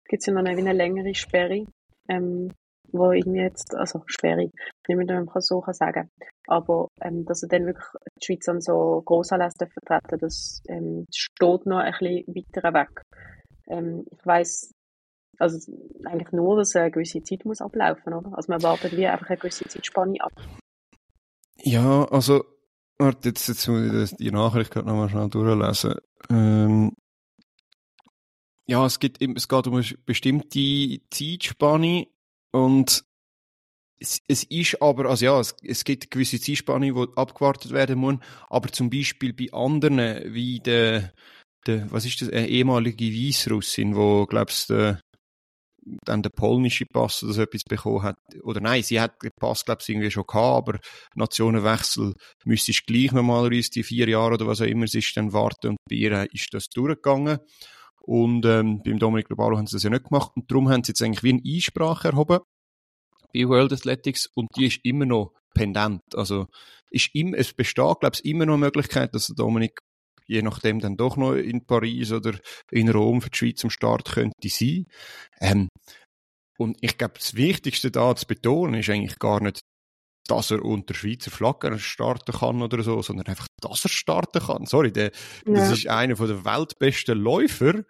gibt's 0.08 0.26
ja 0.26 0.34
noch 0.34 0.44
eine, 0.44 0.58
eine 0.58 0.74
längere 0.74 1.16
Sperre, 1.16 1.66
ähm, 2.10 2.52
wo 2.92 3.12
irgendwie 3.12 3.42
jetzt, 3.42 3.74
also 3.76 4.04
Sperre, 4.08 4.50
wie 4.88 4.96
man 4.96 5.08
dem 5.08 5.30
so 5.40 5.62
kann 5.62 5.74
sagen 5.74 6.10
aber 6.50 6.90
ähm, 7.02 7.26
dass 7.26 7.44
er 7.44 7.50
dann 7.50 7.68
wirklich 7.68 7.86
die 8.20 8.26
Schweiz 8.26 8.50
an 8.50 8.60
so 8.60 9.04
Grossanlässen 9.06 9.70
vertreten 9.70 10.20
das 10.20 10.62
ähm, 10.68 11.06
steht 11.14 11.66
noch 11.68 11.78
ein 11.78 11.92
bisschen 11.92 12.26
weiter 12.28 12.74
weg. 12.74 13.02
Ähm, 13.68 14.04
ich 14.12 14.26
weiss, 14.26 14.72
also 15.38 15.72
eigentlich 16.06 16.32
nur, 16.32 16.58
dass 16.58 16.76
eine 16.76 16.90
gewisse 16.90 17.22
Zeit 17.22 17.46
muss 17.46 17.62
ablaufen, 17.62 18.16
oder? 18.16 18.36
Also 18.36 18.52
man 18.52 18.64
wartet 18.64 18.98
wie 18.98 19.06
einfach 19.06 19.30
eine 19.30 19.38
gewisse 19.38 19.66
Zeitspanne 19.66 20.20
ab. 20.22 20.34
Ja, 21.58 22.06
also 22.06 22.44
Warte, 23.02 23.30
jetzt, 23.30 23.48
jetzt 23.48 23.68
muss 23.68 23.86
ich 23.86 23.92
das, 23.94 24.12
die 24.18 24.30
Nachricht 24.30 24.72
gerade 24.72 24.88
nochmal 24.88 25.10
schnell 25.10 25.30
durchlesen. 25.30 25.96
Ähm, 26.30 26.92
ja, 28.68 28.86
es, 28.86 29.00
geht, 29.00 29.22
es 29.22 29.48
geht 29.48 29.68
um 29.68 29.76
eine 29.76 29.86
bestimmte 30.06 31.00
Zeitspanne 31.10 32.08
und 32.52 33.06
es, 34.02 34.20
es 34.28 34.44
ist 34.44 34.82
aber, 34.82 35.10
also 35.10 35.26
ja, 35.26 35.40
es, 35.40 35.56
es 35.64 35.86
gibt 35.86 36.12
gewisse 36.12 36.42
Zeitspanne, 36.42 36.94
die 36.94 37.08
abgewartet 37.16 37.72
werden 37.72 38.00
muss, 38.00 38.18
aber 38.50 38.70
zum 38.70 38.90
Beispiel 38.90 39.32
bei 39.34 39.52
anderen, 39.54 40.34
wie 40.34 40.60
der, 40.60 41.14
der 41.68 41.90
was 41.92 42.06
ist 42.06 42.22
das, 42.22 42.30
eine 42.30 42.50
ehemalige 42.50 43.06
Weißrussin, 43.06 43.96
wo, 43.96 44.26
glaubst 44.26 44.70
du, 44.70 45.02
dann 46.06 46.22
der 46.22 46.30
polnische 46.30 46.86
Pass 46.86 47.24
oder 47.24 47.34
so 47.34 47.42
etwas 47.42 47.64
bekommen 47.64 48.04
hat. 48.04 48.18
Oder 48.44 48.62
nein, 48.62 48.84
sie 48.84 49.00
hat 49.00 49.22
den 49.24 49.32
Pass, 49.40 49.66
glaube 49.66 49.82
ich, 49.82 49.90
irgendwie 49.90 50.12
schon 50.12 50.26
gehabt, 50.28 50.70
aber 50.70 50.80
Nationenwechsel 51.16 52.14
müsstest 52.46 52.86
gleich 52.86 53.12
normalerweise 53.12 53.70
die 53.72 53.84
vier 53.84 54.08
Jahre 54.08 54.34
oder 54.34 54.48
was 54.48 54.62
auch 54.62 54.66
immer 54.66 54.86
es 54.86 54.96
ist, 54.96 55.16
dann 55.16 55.34
warten 55.34 55.70
und 55.70 55.78
bei 55.90 55.96
ihr 55.96 56.28
ist 56.34 56.54
das 56.54 56.70
durchgegangen. 56.70 57.40
Und 58.02 58.46
ähm, 58.46 58.82
beim 58.84 58.98
Dominik 58.98 59.28
Globalo 59.28 59.58
haben 59.58 59.68
sie 59.68 59.76
das 59.76 59.84
ja 59.84 59.90
nicht 59.90 60.06
gemacht 60.06 60.32
und 60.36 60.50
darum 60.50 60.70
haben 60.70 60.84
sie 60.84 60.92
jetzt 60.92 61.02
eigentlich 61.02 61.24
wie 61.24 61.34
eine 61.34 61.42
Einsprache 61.46 62.08
erhoben 62.08 62.40
bei 63.34 63.48
World 63.48 63.74
Athletics 63.74 64.28
und 64.34 64.48
die 64.56 64.68
ist 64.68 64.80
immer 64.84 65.06
noch 65.06 65.34
pendent. 65.54 66.02
Also 66.16 66.48
ist 66.90 67.10
im, 67.14 67.34
es 67.34 67.54
besteht, 67.54 68.00
glaube 68.00 68.16
ich, 68.16 68.26
immer 68.26 68.46
noch 68.46 68.56
eine 68.56 68.66
Möglichkeit, 68.66 69.14
dass 69.14 69.28
Dominik 69.28 69.80
je 70.30 70.44
nachdem 70.44 70.80
dann 70.80 70.96
doch 70.96 71.18
noch 71.18 71.34
in 71.34 71.66
Paris 71.66 72.12
oder 72.12 72.38
in 72.72 72.90
Rom 72.90 73.22
für 73.22 73.32
die 73.32 73.38
Schweiz 73.38 73.64
am 73.64 73.72
Start 73.72 74.12
könnte 74.12 74.48
sein. 74.48 74.86
Ähm, 75.42 75.70
und 76.58 76.78
ich 76.82 76.98
glaube, 76.98 77.16
das 77.18 77.36
Wichtigste 77.36 77.90
da 77.90 78.16
zu 78.16 78.28
betonen 78.28 78.76
ist 78.76 78.90
eigentlich 78.90 79.18
gar 79.18 79.42
nicht, 79.42 79.62
dass 80.28 80.52
er 80.52 80.64
unter 80.64 80.94
Schweizer 80.94 81.32
Flagge 81.32 81.80
starten 81.80 82.32
kann 82.34 82.62
oder 82.62 82.84
so, 82.84 83.02
sondern 83.02 83.26
einfach, 83.28 83.48
dass 83.60 83.84
er 83.86 83.90
starten 83.90 84.40
kann. 84.40 84.66
Sorry, 84.66 84.92
der, 84.92 85.12
ja. 85.48 85.54
das 85.54 85.72
ist 85.72 85.88
einer 85.88 86.14
der 86.14 86.46
weltbesten 86.46 87.18
Läufer 87.18 87.84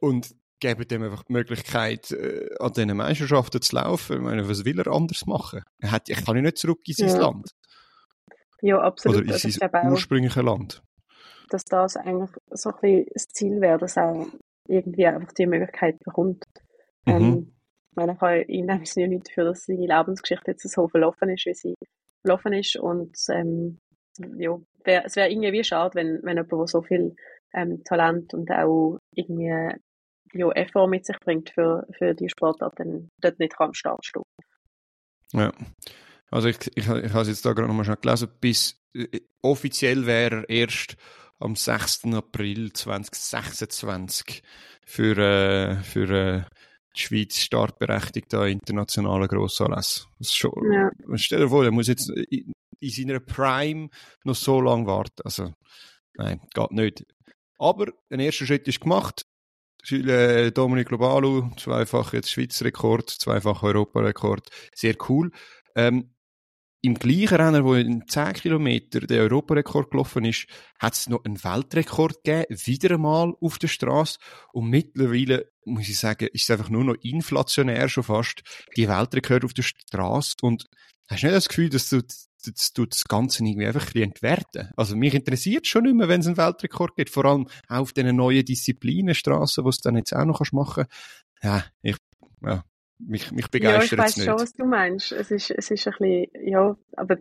und 0.00 0.34
geben 0.60 0.86
dem 0.86 1.02
einfach 1.04 1.22
die 1.22 1.32
Möglichkeit, 1.32 2.10
äh, 2.10 2.50
an 2.58 2.72
diesen 2.72 2.96
Meisterschaften 2.96 3.62
zu 3.62 3.76
laufen. 3.76 4.16
Ich 4.16 4.22
meine, 4.22 4.48
was 4.48 4.66
will 4.66 4.78
er 4.80 4.88
anders 4.88 5.24
machen? 5.24 5.62
Er 5.78 5.92
hat, 5.92 6.10
ich 6.10 6.22
kann 6.22 6.36
ja 6.36 6.42
nicht 6.42 6.58
zurück 6.58 6.80
in 6.86 6.94
sein 6.94 7.08
ja. 7.08 7.18
Land. 7.18 7.52
Ja, 8.60 8.80
absolut. 8.80 9.18
Oder 9.18 9.26
in 9.26 9.32
also 9.32 9.48
sein 9.48 9.90
ursprüngliches 9.90 10.42
Land. 10.42 10.82
Dass 11.50 11.64
das 11.64 11.96
eigentlich 11.96 12.30
so 12.50 12.70
ein 12.70 12.80
bisschen 12.80 13.06
das 13.12 13.26
Ziel 13.28 13.60
wäre, 13.60 13.78
dass 13.78 13.96
er 13.96 14.26
irgendwie 14.68 15.06
einfach 15.06 15.32
die 15.32 15.46
Möglichkeit 15.46 15.98
bekommt. 16.00 16.44
Mhm. 17.06 17.12
Ähm, 17.12 17.52
ich 17.90 17.96
meine, 17.96 18.12
ich 18.12 18.20
habe 18.20 18.78
dem 18.78 18.84
Sinne 18.84 19.08
nicht 19.08 19.28
dafür, 19.28 19.44
dass 19.44 19.64
seine 19.64 19.86
Lebensgeschichte 19.86 20.52
jetzt 20.52 20.68
so 20.68 20.88
verlaufen 20.88 21.30
ist, 21.30 21.46
wie 21.46 21.54
sie 21.54 21.74
verlaufen 22.22 22.52
ist. 22.52 22.76
Und 22.76 23.16
ähm, 23.30 23.78
ja, 24.36 24.56
wär, 24.84 25.04
es 25.04 25.16
wäre 25.16 25.30
irgendwie 25.30 25.64
schade, 25.64 25.94
wenn, 25.94 26.20
wenn 26.22 26.36
jemand, 26.36 26.52
der 26.52 26.66
so 26.66 26.82
viel 26.82 27.16
ähm, 27.54 27.82
Talent 27.84 28.34
und 28.34 28.50
auch 28.50 28.98
irgendwie 29.14 29.72
ja, 30.34 30.50
Effort 30.52 30.88
mit 30.88 31.06
sich 31.06 31.18
bringt 31.20 31.50
für, 31.50 31.86
für 31.96 32.14
die 32.14 32.28
Sportart, 32.28 32.74
dann 32.78 33.08
dort 33.20 33.38
nicht 33.38 33.54
am 33.58 33.74
Start 33.74 34.04
stehen. 34.04 34.22
Ja. 35.32 35.52
Also 36.30 36.48
ich, 36.48 36.58
ich, 36.74 36.84
ich 36.84 36.88
habe 36.88 37.20
es 37.20 37.28
jetzt 37.28 37.44
da 37.44 37.52
gerade 37.52 37.68
nochmal 37.68 37.84
schnell 37.84 37.96
gelesen, 37.96 38.28
bis 38.40 38.80
äh, 38.94 39.20
offiziell 39.42 40.06
wäre 40.06 40.44
er 40.48 40.48
erst 40.48 40.96
am 41.38 41.56
6. 41.56 42.06
April 42.14 42.72
2026 42.72 44.42
für, 44.84 45.18
äh, 45.18 45.82
für 45.82 46.10
äh, 46.10 46.42
die 46.96 47.00
Schweiz 47.00 47.36
startberechtigt 47.38 48.34
an 48.34 48.48
internationalen 48.48 49.28
Grossanlässen. 49.28 50.06
Schon, 50.22 50.72
ja. 50.72 50.90
Stell 51.16 51.40
dir 51.40 51.48
vor, 51.48 51.64
er 51.64 51.70
muss 51.70 51.88
jetzt 51.88 52.10
in, 52.10 52.52
in 52.80 52.90
seiner 52.90 53.20
Prime 53.20 53.88
noch 54.24 54.34
so 54.34 54.60
lange 54.60 54.86
warten. 54.86 55.22
Also, 55.24 55.54
nein, 56.14 56.40
geht 56.54 56.72
nicht. 56.72 57.06
Aber 57.58 57.86
ein 58.10 58.20
erster 58.20 58.46
Schritt 58.46 58.68
ist 58.68 58.80
gemacht. 58.80 59.26
Äh, 59.90 60.50
Dominik 60.50 60.88
Globalu, 60.88 61.50
zweifach 61.56 62.12
jetzt 62.12 62.30
Schweizer 62.30 62.64
Rekord, 62.64 63.10
zweifach 63.10 63.62
Europarekord. 63.62 64.48
Sehr 64.74 64.96
cool. 65.08 65.30
Ähm, 65.76 66.10
Im 66.80 66.94
gleichen 66.94 67.36
Rennen, 67.36 67.64
wo 67.64 67.74
in 67.74 68.06
10 68.06 68.34
Kilometer 68.34 69.00
der 69.00 69.22
Europarekord 69.22 69.90
gelaufen 69.90 70.24
ist, 70.24 70.46
hat 70.78 70.94
es 70.94 71.08
noch 71.08 71.24
einen 71.24 71.42
Weltrekord 71.42 72.22
gegeben, 72.22 72.46
wieder 72.64 72.94
einmal 72.94 73.34
auf 73.40 73.58
der 73.58 73.66
Straße. 73.66 74.18
Und 74.52 74.70
mittlerweile, 74.70 75.50
muss 75.64 75.88
ich 75.88 75.98
sagen, 75.98 76.28
ist 76.32 76.42
es 76.44 76.50
einfach 76.50 76.70
nur 76.70 76.84
noch 76.84 76.94
inflationär 77.02 77.88
schon 77.88 78.04
fast, 78.04 78.42
die 78.76 78.88
Weltrekord 78.88 79.44
auf 79.44 79.54
der 79.54 79.62
Straße. 79.62 80.36
Und 80.42 80.66
hast 81.08 81.22
du 81.22 81.26
nicht 81.26 81.36
das 81.36 81.48
Gefühl, 81.48 81.68
dass 81.68 81.88
du 81.90 82.00
das 82.44 82.72
tut 82.72 82.92
das 82.92 83.04
Ganze 83.04 83.44
irgendwie 83.44 83.66
einfach 83.66 83.94
ein 83.94 84.02
entwerten. 84.02 84.70
Also 84.76 84.96
mich 84.96 85.14
interessiert 85.14 85.66
schon 85.66 85.84
nicht 85.84 85.96
mehr, 85.96 86.08
wenn 86.08 86.20
es 86.20 86.26
einen 86.26 86.36
Weltrekord 86.36 86.94
gibt. 86.96 87.10
Vor 87.10 87.24
allem 87.24 87.48
auch 87.68 87.78
auf 87.78 87.92
diesen 87.92 88.14
neuen 88.16 88.44
Disziplinen-Straßen, 88.44 89.64
wo 89.64 89.68
es 89.68 89.80
dann 89.80 89.96
jetzt 89.96 90.14
auch 90.14 90.24
noch 90.24 90.40
machen 90.52 90.86
kannst. 90.86 91.42
Ja, 91.42 91.64
ich, 91.82 91.96
ja, 92.42 92.64
mich, 92.98 93.30
mich 93.32 93.48
begeistert 93.48 93.98
ja, 93.98 94.04
ich 94.06 94.16
weiß 94.16 94.24
schon, 94.24 94.40
was 94.40 94.52
du 94.52 94.64
meinst. 94.64 95.12
Es 95.12 95.30
ist, 95.30 95.50
es 95.50 95.70
ist 95.70 95.86
ein 95.86 95.94
bisschen, 95.98 96.26
ja, 96.46 96.76
aber 96.96 97.16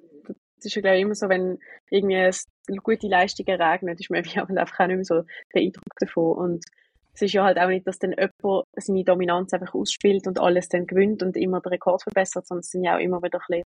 es 0.57 0.65
ist 0.65 0.75
ja 0.75 0.81
glaube 0.81 0.97
ich 0.97 1.03
immer 1.03 1.15
so, 1.15 1.29
wenn 1.29 1.59
irgendwie 1.89 2.17
eine 2.17 2.81
gute 2.81 3.07
Leistungen 3.07 3.61
regnet, 3.61 3.99
ist 3.99 4.09
man 4.09 4.23
einfach 4.57 4.79
auch 4.79 4.87
nicht 4.87 4.95
mehr 4.95 5.05
so 5.05 5.23
beeindruckt 5.53 6.01
davon. 6.01 6.37
Und 6.37 6.65
es 7.13 7.21
ist 7.21 7.33
ja 7.33 7.43
halt 7.43 7.59
auch 7.59 7.67
nicht, 7.67 7.87
dass 7.87 7.99
dann 7.99 8.11
jemand 8.11 8.65
seine 8.75 9.03
Dominanz 9.03 9.53
einfach 9.53 9.73
ausspielt 9.73 10.27
und 10.27 10.39
alles 10.39 10.69
dann 10.69 10.87
gewinnt 10.87 11.23
und 11.23 11.35
immer 11.37 11.61
den 11.61 11.69
Rekord 11.69 12.03
verbessert, 12.03 12.47
sondern 12.47 12.61
es 12.61 12.69
sind 12.69 12.83
ja 12.83 12.95
auch 12.95 13.01
immer 13.01 13.21
wieder 13.21 13.39
ein 13.49 13.63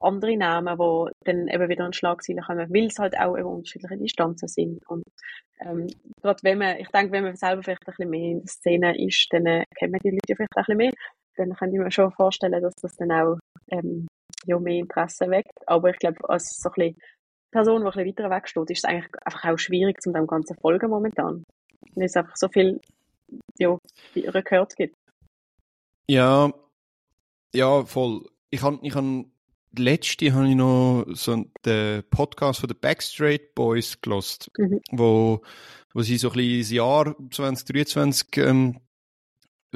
andere 0.00 0.36
Namen, 0.36 0.78
die 0.78 1.12
dann 1.24 1.48
eben 1.48 1.68
wieder 1.68 1.84
an 1.84 1.92
Schlagzeilen 1.92 2.42
kommen, 2.42 2.68
weil 2.72 2.86
es 2.86 2.98
halt 2.98 3.18
auch 3.18 3.36
eben 3.36 3.48
unterschiedliche 3.48 3.96
Distanzen 3.96 4.48
sind. 4.48 4.86
Und 4.86 5.04
ähm, 5.60 5.86
gerade 6.20 6.42
wenn 6.42 6.58
man, 6.58 6.76
ich 6.78 6.88
denke, 6.88 7.12
wenn 7.12 7.24
man 7.24 7.36
selber 7.36 7.62
vielleicht 7.62 7.82
ein 7.82 7.92
bisschen 7.92 8.10
mehr 8.10 8.30
in 8.30 8.40
der 8.40 8.48
Szene 8.48 9.06
ist, 9.06 9.26
dann 9.30 9.46
äh, 9.46 9.64
kennt 9.76 9.92
man 9.92 10.00
die 10.04 10.10
Leute 10.10 10.36
vielleicht 10.36 10.56
ein 10.56 10.62
bisschen 10.62 10.76
mehr. 10.76 10.92
Dann 11.36 11.54
kann 11.54 11.72
ich 11.72 11.78
mir 11.78 11.90
schon 11.90 12.12
vorstellen, 12.12 12.62
dass 12.62 12.74
das 12.80 12.96
dann 12.96 13.12
auch 13.12 13.38
ähm, 13.70 14.06
ja, 14.46 14.58
mehr 14.58 14.78
Interesse 14.78 15.28
weckt. 15.30 15.66
Aber 15.66 15.90
ich 15.90 15.98
glaube, 15.98 16.28
als 16.28 16.56
so 16.60 16.68
ein 16.70 16.74
bisschen 16.74 16.96
Person, 17.50 17.82
die 17.82 17.86
ein 17.86 17.92
bisschen 17.92 18.06
weiter 18.08 18.30
weg 18.30 18.48
steht, 18.48 18.70
ist 18.70 18.78
es 18.78 18.84
eigentlich 18.84 19.10
einfach 19.24 19.44
auch 19.44 19.58
schwierig, 19.58 19.98
um 20.06 20.12
dem 20.12 20.26
Ganzen 20.26 20.54
zu 20.54 20.60
folgen 20.60 20.90
momentan. 20.90 21.44
Weil 21.94 22.04
es 22.04 22.16
einfach 22.16 22.36
so 22.36 22.48
viel 22.48 22.80
ja, 23.58 23.76
Rekord 24.16 24.74
gibt. 24.76 24.96
Ja, 26.08 26.52
ja, 27.54 27.84
voll. 27.84 28.28
Ich 28.50 28.62
habe 28.62 28.78
ich 28.82 28.94
hab 28.94 29.04
letzte 29.78 30.32
habe 30.32 30.48
ich 30.48 30.54
noch 30.54 31.04
so 31.12 31.44
den 31.64 32.02
Podcast 32.10 32.60
von 32.60 32.68
den 32.68 32.78
Backstreet 32.78 33.54
Boys 33.54 34.00
gelost, 34.00 34.50
mhm. 34.58 34.80
wo, 34.92 35.40
wo 35.92 36.02
sie 36.02 36.18
so 36.18 36.30
ein 36.30 36.34
bisschen 36.34 36.60
das 36.60 36.70
Jahr 36.70 37.16
2023 37.30 38.36
ähm, 38.38 38.80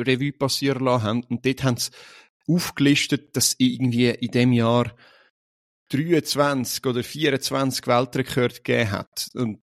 Revue 0.07 0.33
passieren 0.33 0.85
lassen 0.85 1.05
haben. 1.05 1.25
Und 1.25 1.45
dort 1.45 1.65
haben 1.65 1.77
sie 1.77 1.91
aufgelistet, 2.49 3.37
dass 3.37 3.57
irgendwie 3.59 4.09
in 4.09 4.31
dem 4.31 4.53
Jahr 4.53 4.95
23 5.91 6.85
oder 6.87 7.03
24 7.03 7.87
Weltrekorde 7.87 8.55
gegeben 8.55 8.91
hat. 8.91 9.29
Und 9.35 9.61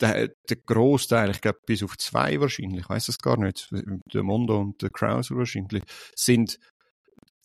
der, 0.00 0.28
der 0.48 0.56
Großteil, 0.56 1.30
ich 1.30 1.40
glaube 1.40 1.60
bis 1.66 1.82
auf 1.82 1.96
zwei 1.96 2.40
wahrscheinlich, 2.40 2.80
ich 2.80 2.88
weiß 2.88 3.08
es 3.08 3.18
gar 3.18 3.38
nicht, 3.38 3.68
der 3.72 4.22
Mondo 4.22 4.60
und 4.60 4.82
der 4.82 4.90
Krauser 4.90 5.36
wahrscheinlich, 5.36 5.84
sind 6.14 6.58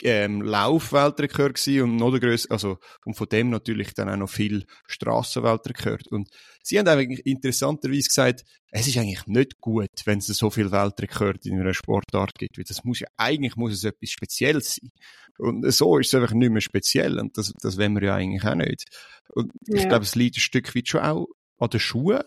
ähm, 0.04 0.42
Laufweltrekord 0.42 1.56
gewesen 1.56 1.84
und 1.84 1.96
noch 1.98 2.12
der 2.12 2.20
grösste, 2.20 2.52
also, 2.52 2.78
und 3.06 3.16
von 3.16 3.28
dem 3.28 3.50
natürlich 3.50 3.94
dann 3.94 4.10
auch 4.10 4.18
noch 4.18 4.30
viel 4.30 4.66
Strassenweltrekord. 4.88 6.08
Und 6.12 6.30
sie 6.64 6.80
haben 6.80 6.88
eigentlich 6.88 7.26
interessanterweise 7.26 8.08
gesagt, 8.08 8.44
es 8.72 8.88
ist 8.88 8.98
eigentlich 8.98 9.26
nicht 9.28 9.60
gut, 9.60 9.90
wenn 10.06 10.20
es 10.20 10.28
so 10.28 10.50
viel 10.50 10.72
Weltrekord 10.72 11.46
in 11.46 11.60
einer 11.60 11.74
Sportart 11.74 12.38
gibt, 12.38 12.58
weil 12.58 12.66
das 12.66 12.84
muss 12.84 13.00
ja, 13.00 13.08
eigentlich 13.18 13.56
muss 13.56 13.74
es 13.74 13.84
etwas 13.84 14.10
Spezielles 14.10 14.76
sein. 14.76 14.92
Und 15.38 15.72
so 15.72 15.98
ist 15.98 16.08
es 16.08 16.16
einfach 16.16 16.34
nicht 16.34 16.52
mehr 16.52 16.62
speziell 16.62 17.20
und 17.20 17.38
das, 17.38 17.54
das 17.62 17.78
wollen 17.78 17.96
wir 17.96 18.04
ja 18.04 18.16
eigentlich 18.16 18.44
auch 18.46 18.56
nicht. 18.56 18.86
Und 19.30 19.52
ja. 19.68 19.82
ich 19.82 19.88
glaube, 19.88 20.04
es 20.04 20.16
liegt 20.16 20.38
ein 20.38 20.42
Stück 20.42 20.76
weit 20.76 20.88
schon 20.88 21.02
auch 21.02 21.28
an 21.58 21.70
den 21.70 21.80
Schuhen, 21.80 22.22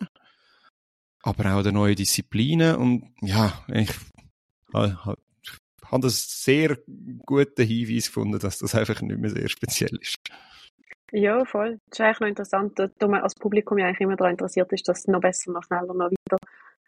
aber 1.21 1.45
auch 1.53 1.57
an 1.59 1.63
den 1.63 1.75
neuen 1.75 1.95
Disziplinen 1.95 2.75
und 2.75 3.13
ja, 3.21 3.63
ich 3.73 3.89
habe 5.91 6.03
das 6.03 6.43
sehr 6.43 6.77
guten 7.25 7.65
Hinweis 7.65 8.07
gefunden, 8.07 8.39
dass 8.39 8.59
das 8.59 8.75
einfach 8.75 9.01
nicht 9.01 9.19
mehr 9.19 9.29
sehr 9.29 9.49
speziell 9.49 9.97
ist. 10.01 10.15
Ja, 11.11 11.45
voll. 11.45 11.79
Das 11.89 11.99
ist 11.99 12.01
eigentlich 12.01 12.19
noch 12.19 12.27
interessant, 12.27 12.79
da 12.79 13.07
man 13.07 13.21
als 13.21 13.35
Publikum 13.35 13.77
ja 13.77 13.85
eigentlich 13.85 14.01
immer 14.01 14.15
daran 14.15 14.33
interessiert 14.33 14.71
ist, 14.73 14.87
dass 14.87 14.99
es 14.99 15.07
noch 15.07 15.21
besser, 15.21 15.51
noch 15.51 15.63
schneller, 15.63 15.93
noch 15.93 16.11
weiter 16.11 16.37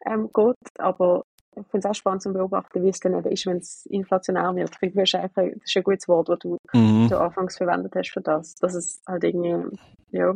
ähm, 0.06 0.30
geht. 0.34 0.80
Aber 0.80 1.24
ich 1.56 1.66
finde 1.68 1.88
es 1.88 1.92
auch 1.92 1.96
spannend 1.96 2.22
zu 2.22 2.34
beobachten, 2.34 2.84
wie 2.84 2.90
es 2.90 3.00
dann 3.00 3.18
eben 3.18 3.32
ist, 3.32 3.46
wenn 3.46 3.58
es 3.58 3.86
inflationär 3.86 4.56
wird. 4.56 4.72
Ich 4.72 4.80
finde, 4.80 5.04
das 5.04 5.14
ist 5.14 5.78
ein 5.78 5.84
gutes 5.84 6.08
Wort, 6.08 6.30
das 6.30 6.40
du, 6.40 6.58
mhm. 6.74 7.08
du 7.10 7.20
anfangs 7.20 7.58
verwendet 7.58 7.94
hast 7.96 8.12
für 8.12 8.22
das. 8.22 8.56
Dass 8.56 8.76
es 8.76 9.02
halt 9.08 9.24
irgendwie, 9.24 9.78
ja, 10.12 10.36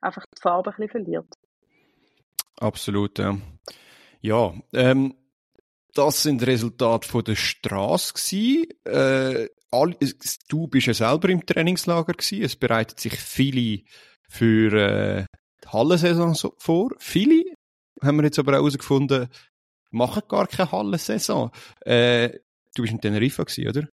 einfach 0.00 0.24
die 0.36 0.40
Farbe 0.40 0.70
ein 0.70 0.76
bisschen 0.76 0.90
verliert. 0.90 1.34
Absolut, 2.58 3.18
ja. 3.18 3.38
Ja, 4.20 4.52
ähm, 4.74 5.14
das 5.94 6.22
sind 6.22 6.46
Resultate 6.46 7.08
von 7.08 7.24
der 7.24 7.36
Straße 7.36 8.66
Äh, 8.84 9.48
all, 9.70 9.96
du 10.48 10.66
bist 10.68 10.86
ja 10.86 10.94
selber 10.94 11.28
im 11.28 11.44
Trainingslager 11.44 12.12
gewesen. 12.12 12.42
Es 12.42 12.56
bereitet 12.56 13.00
sich 13.00 13.14
viele 13.14 13.82
für 14.28 14.72
äh, 14.72 15.24
die 15.64 15.68
Hallensaison 15.68 16.34
so 16.34 16.54
vor. 16.58 16.90
Viele 16.98 17.44
haben 18.02 18.16
wir 18.18 18.24
jetzt 18.24 18.38
aber 18.38 18.52
auch 18.52 18.62
herausgefunden, 18.62 19.28
machen 19.90 20.22
gar 20.28 20.46
keine 20.46 20.72
Hallensaison. 20.72 21.50
Äh, 21.82 22.30
du 22.74 22.82
bist 22.82 22.94
in 22.94 23.00
Teneriffa 23.00 23.44
gewesen, 23.44 23.68
oder? 23.68 23.88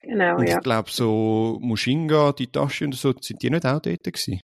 Genau, 0.00 0.36
und 0.36 0.48
ja. 0.48 0.56
ich 0.56 0.62
glaube, 0.62 0.90
so 0.90 1.58
Mushinga, 1.60 2.32
die 2.32 2.48
Tasche 2.48 2.84
und 2.84 2.94
so, 2.94 3.14
sind 3.20 3.42
die 3.42 3.50
nicht 3.50 3.64
auch 3.64 3.80
dort 3.80 4.04
gewesen? 4.04 4.40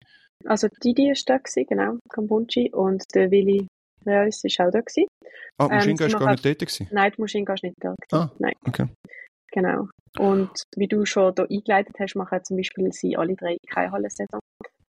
Also 0.44 0.68
Didi 0.84 1.12
ist 1.12 1.30
da 1.30 1.38
gewesen, 1.38 1.66
genau, 1.68 1.98
Kambunchi, 2.10 2.72
und 2.74 3.04
der 3.16 3.32
Willi 3.32 3.68
realistisch 4.06 4.60
auch 4.60 4.72
da 4.72 4.82
gewesen. 4.82 5.08
Ah, 5.58 5.68
Mushinga 5.68 6.04
ähm, 6.04 6.08
ist 6.08 6.20
gar 6.20 6.32
nicht 6.32 6.46
dort 6.46 6.60
gewesen? 6.60 6.88
Nein, 6.92 7.12
die 7.18 7.24
ist 7.24 7.34
nicht 7.36 7.76
da 7.80 7.94
gewesen. 7.94 7.96
Ah, 8.12 8.32
Nein. 8.40 8.54
okay. 8.68 8.88
Genau. 9.52 9.88
Und 10.18 10.52
wie 10.76 10.88
du 10.88 11.06
schon 11.06 11.34
hier 11.36 11.48
eingeleitet 11.50 11.96
hast, 12.00 12.16
machen 12.16 12.44
zum 12.44 12.58
Beispiel 12.58 12.92
sie 12.92 13.18
alle 13.18 13.36
drei 13.36 13.58
keine 13.70 13.92
Hallensaison. 13.92 14.40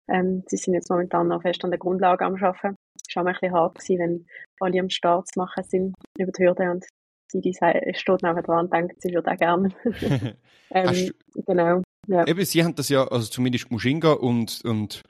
Ähm, 0.10 0.44
sie 0.48 0.58
sind 0.58 0.74
jetzt 0.74 0.90
momentan 0.90 1.28
noch 1.28 1.42
fest 1.42 1.64
an 1.64 1.72
der 1.72 1.80
Grundlage 1.80 2.26
am 2.26 2.36
Arbeiten. 2.36 2.76
Es 3.08 3.16
war 3.16 3.24
auch 3.24 3.28
ein 3.28 3.34
bisschen 3.34 3.54
hart 3.54 3.76
gewesen, 3.76 4.00
wenn 4.00 4.26
alle 4.60 4.80
am 4.80 4.90
Start 4.90 5.28
zu 5.28 5.40
machen 5.40 5.64
sind 5.64 5.96
über 6.18 6.32
die 6.32 6.44
Hürde 6.44 6.72
und 6.72 6.86
sie 7.30 7.42
die 7.42 7.54
steht 7.54 8.22
nachher 8.22 8.42
dran 8.42 8.66
und 8.66 8.74
denkt, 8.74 9.02
sie 9.02 9.14
würde 9.14 9.32
auch 9.32 9.38
gerne. 9.38 9.70
ähm, 10.72 11.12
genau. 11.46 11.82
Ja. 12.08 12.26
Eben, 12.26 12.46
sie 12.46 12.64
haben 12.64 12.76
das 12.76 12.90
ja, 12.90 13.06
also 13.06 13.28
zumindest 13.28 13.70
Mushinga 13.70 14.14
und, 14.14 14.62
und 14.64 15.04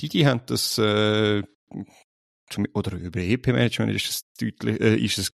Didi 0.00 0.22
haben 0.22 0.42
das, 0.46 0.78
äh, 0.78 1.42
oder 2.74 2.96
über 2.96 3.20
EP-Management 3.20 3.92
ist 3.92 4.10
es 4.10 4.22
deutlich, 4.40 4.80
äh, 4.80 4.96
ist 4.96 5.18
es 5.18 5.32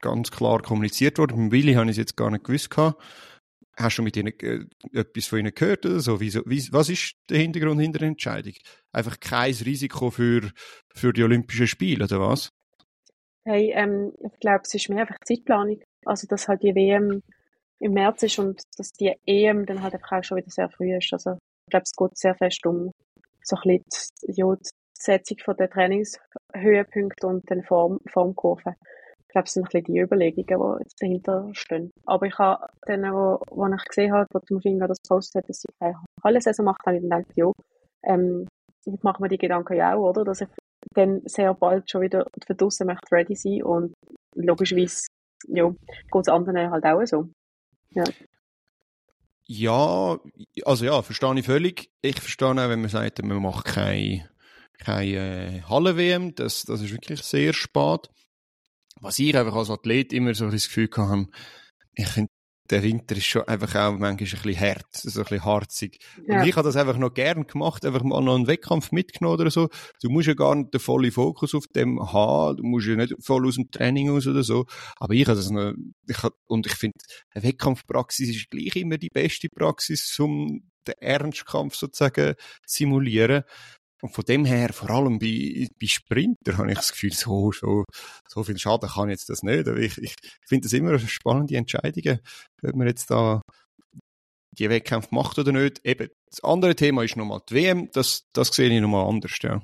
ganz 0.00 0.30
klar 0.30 0.60
kommuniziert 0.62 1.18
worden. 1.18 1.44
Mit 1.44 1.52
Willi 1.52 1.74
habe 1.74 1.86
ich 1.86 1.92
es 1.92 1.96
jetzt 1.96 2.16
gar 2.16 2.30
nicht 2.30 2.44
gewusst 2.44 2.70
gehabt. 2.70 3.00
Hast 3.78 3.96
du 3.96 4.02
mit 4.02 4.16
ihnen 4.16 4.38
äh, 4.40 4.66
etwas 4.92 5.26
von 5.26 5.38
ihnen 5.38 5.54
gehört 5.54 5.86
oder 5.86 6.00
so? 6.00 6.20
Wie, 6.20 6.32
wie, 6.34 6.72
was 6.72 6.90
ist 6.90 7.14
der 7.30 7.38
Hintergrund 7.38 7.80
hinter 7.80 8.00
der 8.00 8.08
Entscheidung? 8.08 8.52
Einfach 8.92 9.18
kein 9.18 9.54
Risiko 9.54 10.10
für, 10.10 10.50
für 10.94 11.12
die 11.14 11.22
Olympischen 11.22 11.66
Spiele, 11.66 12.04
oder 12.04 12.20
was? 12.20 12.50
Hey, 13.44 13.72
ähm, 13.74 14.12
ich 14.22 14.38
glaube, 14.40 14.60
es 14.64 14.74
ist 14.74 14.88
mehr 14.90 15.00
einfach 15.00 15.16
Zeitplanung. 15.24 15.80
Also, 16.04 16.26
dass 16.26 16.48
halt 16.48 16.62
die 16.62 16.74
WM 16.74 17.22
im 17.80 17.92
März 17.92 18.22
ist 18.24 18.38
und 18.38 18.60
dass 18.76 18.92
die 18.92 19.14
EM 19.26 19.66
dann 19.66 19.82
halt 19.82 19.94
einfach 19.94 20.12
auch 20.12 20.24
schon 20.24 20.36
wieder 20.36 20.50
sehr 20.50 20.68
früh 20.68 20.94
ist. 20.96 21.12
Also, 21.12 21.38
ich 21.66 21.70
glaube, 21.70 21.84
es 21.84 21.92
geht 21.96 22.18
sehr 22.18 22.34
fest 22.34 22.66
um 22.66 22.92
so 23.42 23.56
ein 23.56 23.80
bisschen 23.84 24.36
ja, 24.36 24.46
die 25.02 25.10
Setzung 25.10 25.38
von 25.44 25.56
den 25.56 25.70
Trainingshöhepunkten 25.70 27.28
und 27.28 27.50
den 27.50 27.62
Form, 27.64 27.98
Formkurven. 28.06 28.74
Ich 29.20 29.28
glaube, 29.32 29.46
es 29.46 29.54
sind 29.54 29.62
ein 29.62 29.68
bisschen 29.70 29.84
die 29.84 30.00
Überlegungen, 30.00 30.76
die 30.78 30.82
jetzt 30.82 31.02
dahinter 31.02 31.48
stehen. 31.52 31.90
Aber 32.04 32.26
ich 32.26 32.38
habe 32.38 32.66
dann, 32.86 33.02
wo, 33.12 33.40
wo 33.50 33.66
ich 33.66 33.84
gesehen 33.84 34.12
habe, 34.12 34.28
wo 34.32 34.38
die 34.38 34.54
Maschine 34.54 34.86
das 34.86 35.00
postet 35.08 35.42
hat, 35.42 35.48
dass 35.48 35.62
sie 35.62 35.68
keine 35.80 35.96
Hallensaison 36.22 36.66
macht, 36.66 36.84
habe 36.86 36.96
ich 36.96 37.02
dann 37.02 37.22
gedacht, 37.22 37.36
ja, 37.36 37.50
ähm, 38.04 38.46
ich 38.84 39.02
mache 39.02 39.22
mir 39.22 39.28
die 39.28 39.38
Gedanken 39.38 39.76
ja 39.76 39.94
auch, 39.94 40.10
oder? 40.10 40.24
Dass 40.24 40.42
ich 40.42 40.48
dann 40.94 41.22
sehr 41.24 41.54
bald 41.54 41.90
schon 41.90 42.02
wieder 42.02 42.26
für 42.46 42.54
draussen 42.54 42.86
möchte 42.86 43.10
ready 43.12 43.34
sein 43.34 43.62
und 43.62 43.94
logischerweise, 44.34 45.06
ja, 45.48 45.68
geht 45.68 46.22
es 46.22 46.28
anderen 46.28 46.70
halt 46.70 46.84
auch 46.84 47.04
so. 47.04 47.28
Ja. 47.90 48.04
Ja, 49.44 50.18
also 50.64 50.84
ja, 50.84 51.02
verstehe 51.02 51.38
ich 51.38 51.46
völlig. 51.46 51.90
Ich 52.00 52.20
verstehe 52.20 52.48
auch, 52.48 52.56
wenn 52.56 52.80
man 52.80 52.88
sagt, 52.88 53.22
man 53.22 53.42
macht 53.42 53.66
keine, 53.66 54.28
keine 54.84 55.58
äh, 55.58 55.62
Halle-WM, 55.62 56.34
das, 56.34 56.62
das 56.62 56.80
ist 56.80 56.92
wirklich 56.92 57.22
sehr 57.22 57.52
spät 57.52 58.08
was 59.02 59.18
ich 59.18 59.36
einfach 59.36 59.54
als 59.54 59.70
Athlet 59.70 60.12
immer 60.12 60.34
so 60.34 60.48
das 60.48 60.66
Gefühl 60.66 60.88
hatte, 60.96 61.26
ich 61.94 62.08
finde, 62.08 62.30
der 62.70 62.82
Winter 62.84 63.16
ist 63.16 63.26
schon 63.26 63.46
einfach 63.48 63.74
auch 63.74 63.98
manchmal 63.98 64.10
ein 64.10 64.16
bisschen 64.16 64.60
hart, 64.60 64.86
so 64.92 65.20
ein 65.20 65.24
bisschen 65.24 65.44
harzig. 65.44 65.98
Ja. 66.26 66.40
Und 66.40 66.48
ich 66.48 66.56
habe 66.56 66.66
das 66.66 66.76
einfach 66.76 66.96
noch 66.96 67.12
gern 67.12 67.46
gemacht, 67.46 67.84
einfach 67.84 68.02
mal 68.02 68.22
noch 68.22 68.36
einen 68.36 68.46
Wettkampf 68.46 68.92
mitgenommen 68.92 69.40
oder 69.40 69.50
so. 69.50 69.68
Du 70.00 70.08
musst 70.08 70.28
ja 70.28 70.34
gar 70.34 70.54
nicht 70.54 70.72
den 70.72 70.80
vollen 70.80 71.10
Fokus 71.10 71.54
auf 71.54 71.66
dem 71.74 72.00
haben, 72.00 72.56
du 72.56 72.62
musst 72.62 72.86
ja 72.86 72.94
nicht 72.96 73.14
voll 73.20 73.46
aus 73.46 73.56
dem 73.56 73.70
Training 73.70 74.10
aus 74.10 74.26
oder 74.26 74.42
so. 74.42 74.64
Aber 74.96 75.12
ich 75.12 75.26
habe 75.26 75.36
das 75.36 75.50
noch, 75.50 75.74
ich 76.08 76.22
hab, 76.22 76.32
und 76.46 76.66
ich 76.66 76.74
finde, 76.74 76.96
eine 77.34 77.42
Wettkampfpraxis 77.42 78.30
ist 78.30 78.50
gleich 78.50 78.76
immer 78.76 78.96
die 78.96 79.10
beste 79.10 79.48
Praxis, 79.48 80.18
um 80.18 80.70
den 80.86 80.94
Ernstkampf 80.98 81.74
sozusagen 81.74 82.34
zu 82.64 82.78
simulieren. 82.78 83.42
Und 84.02 84.10
von 84.10 84.24
dem 84.24 84.44
her, 84.44 84.72
vor 84.72 84.90
allem 84.90 85.20
bei, 85.20 85.68
bei 85.80 85.86
Sprinter, 85.86 86.58
habe 86.58 86.72
ich 86.72 86.76
das 86.76 86.90
Gefühl, 86.90 87.12
so, 87.12 87.52
so, 87.52 87.84
so 88.28 88.42
viel 88.42 88.58
Schaden 88.58 88.88
kann 88.88 89.10
jetzt 89.10 89.28
das 89.28 89.44
nicht. 89.44 89.68
Aber 89.68 89.78
ich, 89.78 89.96
ich 89.98 90.16
finde 90.44 90.64
das 90.64 90.72
immer 90.72 90.90
eine 90.90 90.98
spannende 90.98 91.56
Entscheidung, 91.56 92.18
ob 92.64 92.74
man 92.74 92.88
jetzt 92.88 93.10
da 93.10 93.40
die 94.58 94.68
Wettkämpfe 94.68 95.14
macht 95.14 95.38
oder 95.38 95.52
nicht. 95.52 95.84
Eben, 95.86 96.08
das 96.26 96.42
andere 96.42 96.74
Thema 96.74 97.04
ist 97.04 97.16
nochmal 97.16 97.40
die 97.48 97.54
WM, 97.54 97.90
das, 97.92 98.26
das 98.32 98.48
sehe 98.48 98.68
ich 98.68 98.80
nochmal 98.80 99.08
anders, 99.08 99.38
ja. 99.40 99.62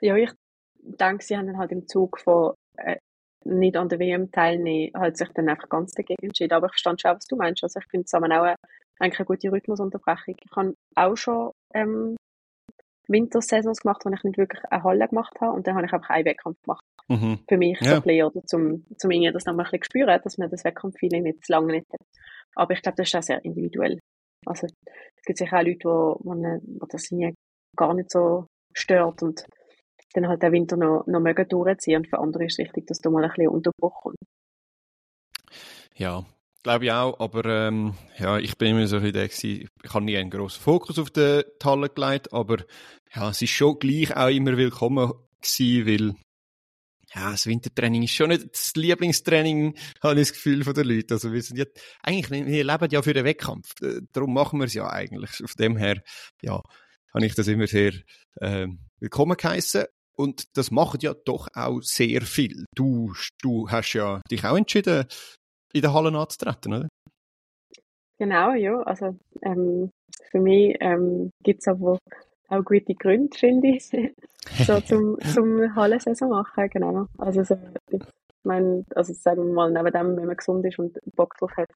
Ja, 0.00 0.16
ich 0.16 0.32
denke, 0.80 1.24
sie 1.24 1.36
haben 1.36 1.46
dann 1.46 1.58
halt 1.58 1.70
im 1.70 1.86
Zug 1.86 2.18
von 2.18 2.54
äh, 2.76 2.96
nicht 3.44 3.76
an 3.76 3.88
der 3.88 4.00
WM 4.00 4.32
teilnehmen, 4.32 4.92
halt 4.94 5.16
sich 5.16 5.28
dann 5.28 5.48
einfach 5.48 5.68
ganz 5.68 5.92
dagegen 5.92 6.24
entschieden. 6.24 6.54
Aber 6.54 6.66
ich 6.66 6.72
verstand 6.72 7.00
schon, 7.00 7.14
was 7.14 7.26
du 7.26 7.36
meinst. 7.36 7.62
Also 7.62 7.78
ich 7.78 7.86
finde 7.86 8.04
es 8.06 8.14
auch 8.14 8.22
eine, 8.22 8.56
eigentlich 8.98 9.20
eine 9.20 9.26
gute 9.26 9.52
Rhythmusunterbrechung. 9.52 10.34
Ich 10.44 10.56
habe 10.56 10.74
auch 10.96 11.16
schon 11.16 11.52
ähm, 11.72 12.16
Wintersaisons 13.12 13.80
gemacht, 13.80 14.02
wo 14.04 14.10
ich 14.10 14.22
nicht 14.24 14.38
wirklich 14.38 14.62
eine 14.70 14.82
Halle 14.82 15.08
gemacht 15.08 15.40
habe 15.40 15.52
und 15.52 15.66
dann 15.66 15.76
habe 15.76 15.86
ich 15.86 15.92
einfach 15.92 16.10
einen 16.10 16.24
Wettkampf 16.24 16.60
gemacht. 16.62 16.84
Mhm. 17.08 17.38
Für 17.48 17.56
mich 17.56 17.78
ja. 17.80 17.90
so 17.90 17.94
ein 17.96 18.02
bisschen, 18.02 18.26
oder 18.26 18.44
zum, 18.44 18.86
zum 18.96 19.10
irgendwie 19.10 19.32
das 19.32 19.44
nochmal 19.44 19.66
ein 19.66 19.70
bisschen 19.70 19.84
spüren, 19.84 20.20
dass 20.22 20.38
man 20.38 20.50
das 20.50 20.64
Wettkampf-Feeling 20.64 21.22
nicht 21.22 21.44
zu 21.44 21.52
lange 21.52 21.72
nicht 21.72 21.86
hat. 21.92 22.00
Aber 22.54 22.72
ich 22.74 22.82
glaube, 22.82 22.96
das 22.96 23.08
ist 23.08 23.14
auch 23.14 23.22
sehr 23.22 23.44
individuell. 23.44 23.98
Also, 24.46 24.66
es 24.66 25.24
gibt 25.24 25.38
sicher 25.38 25.58
auch 25.58 25.62
Leute, 25.62 25.84
wo, 25.84 26.16
wo, 26.20 26.34
ne, 26.34 26.60
wo 26.64 26.86
das 26.86 27.08
gar 27.76 27.94
nicht 27.94 28.10
so 28.10 28.46
stört 28.74 29.22
und 29.22 29.44
dann 30.14 30.28
halt 30.28 30.42
den 30.42 30.52
Winter 30.52 30.76
noch, 30.76 31.06
noch 31.06 31.20
mögen 31.20 31.48
durchziehen. 31.48 31.98
Und 31.98 32.08
für 32.08 32.18
andere 32.18 32.44
ist 32.44 32.58
es 32.58 32.64
wichtig, 32.64 32.86
dass 32.86 32.98
da 32.98 33.10
mal 33.10 33.24
ein 33.24 33.30
bisschen 33.30 33.48
Unterbruch 33.48 34.02
kommt. 34.02 34.16
Ja, 35.94 36.24
Glaube 36.62 36.84
ich 36.84 36.92
auch, 36.92 37.18
aber 37.18 37.44
ähm, 37.44 37.94
ja, 38.18 38.38
ich 38.38 38.56
bin 38.56 38.76
immer 38.76 38.86
so 38.86 38.98
ein 38.98 39.12
gewesen, 39.12 39.68
ich 39.82 39.94
habe 39.94 40.04
nie 40.04 40.16
einen 40.16 40.30
grossen 40.30 40.62
Fokus 40.62 40.96
auf 41.00 41.10
die 41.10 41.42
Halle 41.64 41.88
gelegt, 41.88 42.32
aber 42.32 42.58
ja, 43.12 43.30
es 43.30 43.42
ist 43.42 43.50
schon 43.50 43.80
gleich 43.80 44.16
auch 44.16 44.28
immer 44.28 44.56
willkommen 44.56 45.12
gewesen, 45.40 45.86
weil 45.86 46.14
ja, 47.14 47.32
das 47.32 47.46
Wintertraining 47.46 48.04
ist 48.04 48.12
schon 48.12 48.28
nicht 48.28 48.46
das 48.52 48.72
Lieblingstraining, 48.76 49.76
habe 50.02 50.20
ich 50.20 50.28
das 50.28 50.32
Gefühl 50.34 50.62
von 50.62 50.74
den 50.74 50.86
Leuten. 50.86 51.12
Also 51.12 51.32
wir 51.32 51.42
sind 51.42 51.58
ja, 51.58 51.64
eigentlich, 52.00 52.30
wir 52.30 52.64
leben 52.64 52.88
ja 52.90 53.02
für 53.02 53.12
den 53.12 53.24
Wettkampf, 53.24 53.74
äh, 53.82 54.00
darum 54.12 54.32
machen 54.32 54.60
wir 54.60 54.66
es 54.66 54.74
ja 54.74 54.88
eigentlich. 54.88 55.42
Auf 55.42 55.54
dem 55.54 55.76
her, 55.76 56.00
ja, 56.42 56.62
habe 57.12 57.26
ich 57.26 57.34
das 57.34 57.48
immer 57.48 57.66
sehr 57.66 57.92
äh, 58.36 58.68
willkommen 59.00 59.36
geheissen. 59.36 59.86
Und 60.14 60.56
das 60.56 60.70
macht 60.70 61.02
ja 61.02 61.14
doch 61.24 61.48
auch 61.54 61.80
sehr 61.82 62.22
viel. 62.22 62.66
Du, 62.76 63.12
du 63.40 63.68
hast 63.68 63.94
ja 63.94 64.20
dich 64.30 64.44
auch 64.44 64.56
entschieden, 64.56 65.06
in 65.72 65.82
der 65.82 65.92
Halle 65.92 66.16
anzutreten, 66.16 66.74
oder? 66.74 66.88
Genau, 68.18 68.52
ja. 68.52 68.80
Also 68.82 69.18
ähm, 69.42 69.90
für 70.30 70.40
mich 70.40 70.76
ähm, 70.80 71.30
gibt 71.42 71.60
es 71.60 71.68
aber 71.68 71.98
auch 72.48 72.64
gute 72.64 72.94
Gründe, 72.94 73.36
finde 73.36 73.68
ich, 73.68 73.84
so 74.66 74.80
zum, 74.80 75.18
zum 75.20 75.74
Hallensaison 75.74 76.30
machen, 76.30 76.68
genau. 76.70 77.06
Also 77.18 77.42
so, 77.42 77.56
ich 77.90 78.00
meine, 78.44 78.84
also 78.94 79.12
sagen 79.12 79.46
wir 79.46 79.52
mal, 79.52 79.70
neben 79.70 79.92
dem, 79.92 80.16
wenn 80.16 80.26
man 80.26 80.36
gesund 80.36 80.64
ist 80.66 80.78
und 80.78 80.98
Bock 81.16 81.34
drauf 81.38 81.52
hat, 81.56 81.70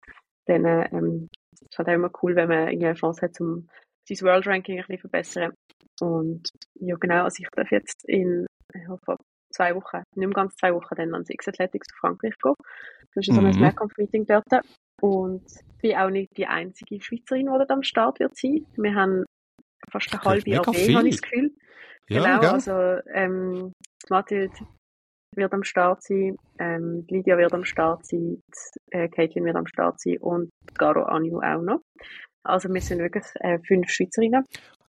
dann 0.47 0.65
ähm, 0.93 1.29
ist 1.53 1.67
es 1.71 1.79
halt 1.79 1.89
auch 1.89 1.95
immer 1.95 2.11
cool, 2.23 2.37
wenn 2.37 2.49
man 2.49 2.69
eine 2.69 2.95
Chance 2.95 3.23
hat, 3.23 3.41
um 3.41 3.69
sein 4.09 4.21
World 4.21 4.47
Ranking 4.47 4.79
ein 4.79 4.83
bisschen 4.87 4.99
verbessern. 4.99 5.53
Und 6.01 6.49
ja, 6.75 6.95
genau, 6.97 7.25
also 7.25 7.43
ich 7.43 7.49
darf 7.51 7.71
jetzt 7.71 8.05
in, 8.05 8.47
ich 8.75 8.89
hoffe, 8.89 9.17
zwei 9.57 9.75
Wochen, 9.75 10.03
nicht 10.15 10.27
mehr 10.27 10.35
ganz 10.35 10.55
zwei 10.57 10.73
Wochen, 10.75 10.95
dann 10.95 11.15
ans 11.15 11.31
X-Athletics 11.31 11.89
zu 11.89 11.97
Frankreich 11.97 12.35
gehen. 12.43 12.55
Das 13.15 13.27
ist 13.27 13.35
so 13.35 13.41
ein 13.41 13.51
mhm. 13.51 13.61
Mehrkampf-Meeting 13.61 14.27
dort. 14.27 14.45
Und 15.01 15.45
ich 15.47 15.79
bin 15.83 15.97
auch 15.97 16.11
nicht 16.11 16.37
die 16.37 16.47
einzige 16.47 17.01
Schweizerin, 17.03 17.47
die 17.47 17.59
dort 17.59 17.71
am 17.71 17.83
Start 17.83 18.21
wird 18.21 18.37
sein. 18.37 18.67
Wir 18.77 18.95
haben 18.95 19.25
fast 19.91 20.13
eine 20.13 20.23
halbe 20.23 20.59
Armee, 20.59 20.95
habe 20.95 21.09
ich 21.09 21.17
das 21.17 21.23
Gefühl. 21.23 21.51
Ja, 22.09 22.23
genau, 22.23 22.41
gell? 22.41 22.51
also 22.51 23.01
ähm, 23.13 23.73
Mathilde 24.09 24.55
wird 25.35 25.53
am 25.53 25.65
Start 25.65 26.03
sein, 26.03 26.37
ähm, 26.59 27.05
Lydia 27.09 27.37
wird 27.37 27.53
am 27.53 27.65
Start 27.65 28.07
sein, 28.07 28.41
äh, 28.91 29.09
Caitlin 29.09 29.45
wird 29.45 29.57
am 29.57 29.67
Start 29.67 30.01
sein 30.01 30.19
und 30.19 30.51
Garo 30.75 31.03
Anju 31.03 31.41
auch 31.41 31.63
noch. 31.63 31.81
Also 32.45 32.73
wir 32.73 32.81
sind 32.81 33.01
wirklich 33.01 33.25
äh, 33.41 33.59
fünf 33.67 33.91
Schweizerinnen. 33.91 34.45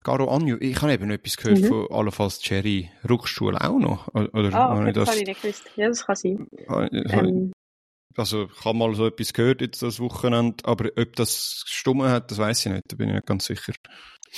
Garo 0.06 0.28
Anju, 0.28 0.56
ich 0.60 0.80
habe 0.80 0.92
eben 0.92 1.10
etwas 1.10 1.36
gehört 1.36 1.62
mhm. 1.62 1.66
von 1.66 1.90
allenfalls 1.90 2.38
Cherry 2.38 2.88
Ruckstuhl 3.10 3.56
auch 3.56 3.76
noch. 3.76 4.06
Oder, 4.14 4.54
ah, 4.54 4.80
okay, 4.80 4.92
das 4.92 5.08
habe 5.08 5.18
ich 5.18 5.26
nicht 5.26 5.42
gewusst. 5.42 5.68
Ja, 5.74 5.88
das 5.88 6.06
kann 6.06 6.14
sein. 6.14 6.46
Ähm, 6.68 7.52
also 8.16 8.44
ich 8.44 8.64
habe 8.64 8.78
mal 8.78 8.94
so 8.94 9.08
etwas 9.08 9.32
gehört 9.32 9.62
jetzt 9.62 9.82
das 9.82 9.98
Wochenende, 9.98 10.64
aber 10.64 10.90
ob 10.96 11.16
das 11.16 11.64
gestummen 11.66 12.08
hat, 12.08 12.30
das 12.30 12.38
weiß 12.38 12.66
ich 12.66 12.72
nicht, 12.72 12.84
da 12.86 12.96
bin 12.96 13.08
ich 13.08 13.14
nicht 13.16 13.26
ganz 13.26 13.46
sicher. 13.46 13.72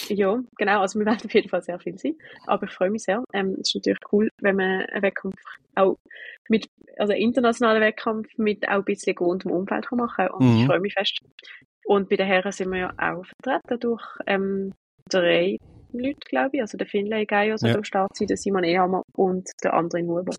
Ja, 0.09 0.40
genau, 0.57 0.81
also 0.81 0.98
wir 0.98 1.04
werden 1.04 1.26
auf 1.26 1.35
jeden 1.35 1.50
Fall 1.50 1.62
sehr 1.62 1.78
viel 1.78 1.98
sein, 1.98 2.16
aber 2.46 2.66
ich 2.66 2.72
freue 2.72 2.90
mich 2.90 3.02
sehr. 3.02 3.22
Ähm, 3.35 3.59
es 3.61 3.68
ist 3.68 3.74
natürlich 3.74 4.00
cool, 4.11 4.31
wenn 4.40 4.57
man 4.57 4.87
einen 4.87 5.02
Wettkampf 5.02 5.37
auch 5.74 5.98
mit, 6.48 6.66
also 6.96 7.12
einen 7.12 7.22
internationalen 7.22 7.83
Wettkampf 7.83 8.26
mit 8.38 8.66
auch 8.66 8.76
ein 8.76 8.85
bisschen 8.85 9.14
gewohntem 9.14 9.50
Umfeld 9.50 9.87
kann 9.87 9.98
machen 9.98 10.28
kann 10.28 10.31
und 10.31 10.50
mhm. 10.50 10.61
ich 10.61 10.66
freue 10.66 10.81
mich 10.81 10.94
fest. 10.94 11.18
Und 11.85 12.09
bei 12.09 12.16
den 12.16 12.26
Herren 12.26 12.52
sind 12.52 12.70
wir 12.70 12.78
ja 12.78 12.94
auch 12.96 13.24
vertreten 13.42 13.81
durch 13.81 14.02
ähm, 14.26 14.72
drei 15.09 15.59
Leute, 15.92 16.21
glaube 16.29 16.51
ich, 16.53 16.61
also 16.61 16.77
der 16.77 16.87
Finlay 16.87 17.25
Gaios 17.25 17.62
ja. 17.62 17.75
am 17.75 17.85
Start 17.85 18.16
sein, 18.16 18.29
der 18.29 18.37
Simon 18.37 18.64
Ehammer 18.64 19.03
und 19.14 19.49
der 19.62 19.75
André 19.75 20.07
Huber. 20.07 20.35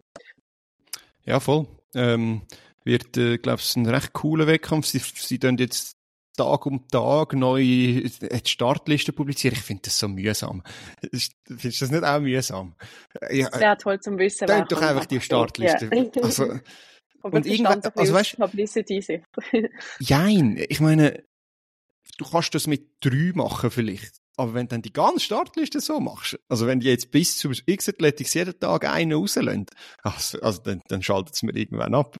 Ja, 1.24 1.40
voll. 1.40 1.68
Ähm, 1.96 2.42
wird, 2.84 3.18
äh, 3.18 3.38
glaube 3.38 3.60
ich, 3.60 3.76
ein 3.76 3.88
recht 3.88 4.14
cooler 4.14 4.48
Wettkampf. 4.48 4.86
Sie, 4.86 5.00
sie 5.00 5.40
tun 5.40 5.58
jetzt 5.58 5.96
Tag 6.40 6.66
um 6.66 6.88
Tag 6.88 7.34
neu 7.34 7.62
die 7.62 8.10
Startliste 8.46 9.12
publizieren. 9.12 9.56
Ich 9.56 9.64
finde 9.64 9.82
das 9.84 10.00
so 10.00 10.08
mühsam. 10.08 10.64
Findest 11.02 11.82
du 11.82 11.86
das 11.86 11.92
nicht 11.92 12.04
auch 12.04 12.20
mühsam? 12.22 12.76
Ja, 13.30 13.52
Sehr 13.52 13.78
toll 13.78 14.00
zum 14.00 14.18
Wissen. 14.18 14.48
Denk 14.48 14.70
doch 14.70 14.82
einfach 14.82 15.06
die 15.06 15.20
Startliste. 15.20 15.90
Ja. 15.94 16.24
Also, 16.24 16.46
Aber 17.22 17.34
und 17.38 17.46
irgendwann, 17.46 17.82
also 17.94 18.14
weißt, 18.14 18.38
Publicity 18.38 19.22
Jein, 20.00 20.64
ich 20.70 20.80
meine, 20.80 21.24
du 22.20 22.26
kannst 22.30 22.54
das 22.54 22.68
mit 22.68 22.88
drei 23.00 23.32
machen 23.34 23.72
vielleicht. 23.72 24.18
Aber 24.38 24.54
wenn 24.54 24.68
du 24.68 24.76
dann 24.76 24.82
die 24.82 24.94
ganze 24.94 25.20
Startliste 25.20 25.82
so 25.82 26.00
machst, 26.00 26.40
also 26.48 26.66
wenn 26.66 26.80
die 26.80 26.88
jetzt 26.88 27.12
bis 27.12 27.38
zum 27.38 27.54
X-Athletics 27.66 28.34
jeden 28.36 28.58
Tag 28.58 28.88
einen 28.88 29.12
rauslässt, 29.12 29.72
also, 30.02 30.40
also 30.40 30.62
dann, 30.62 30.82
dann 30.88 31.02
schaltet 31.02 31.36
es 31.36 31.44
mir 31.44 31.54
irgendwann 31.54 31.94
ab. 31.94 32.16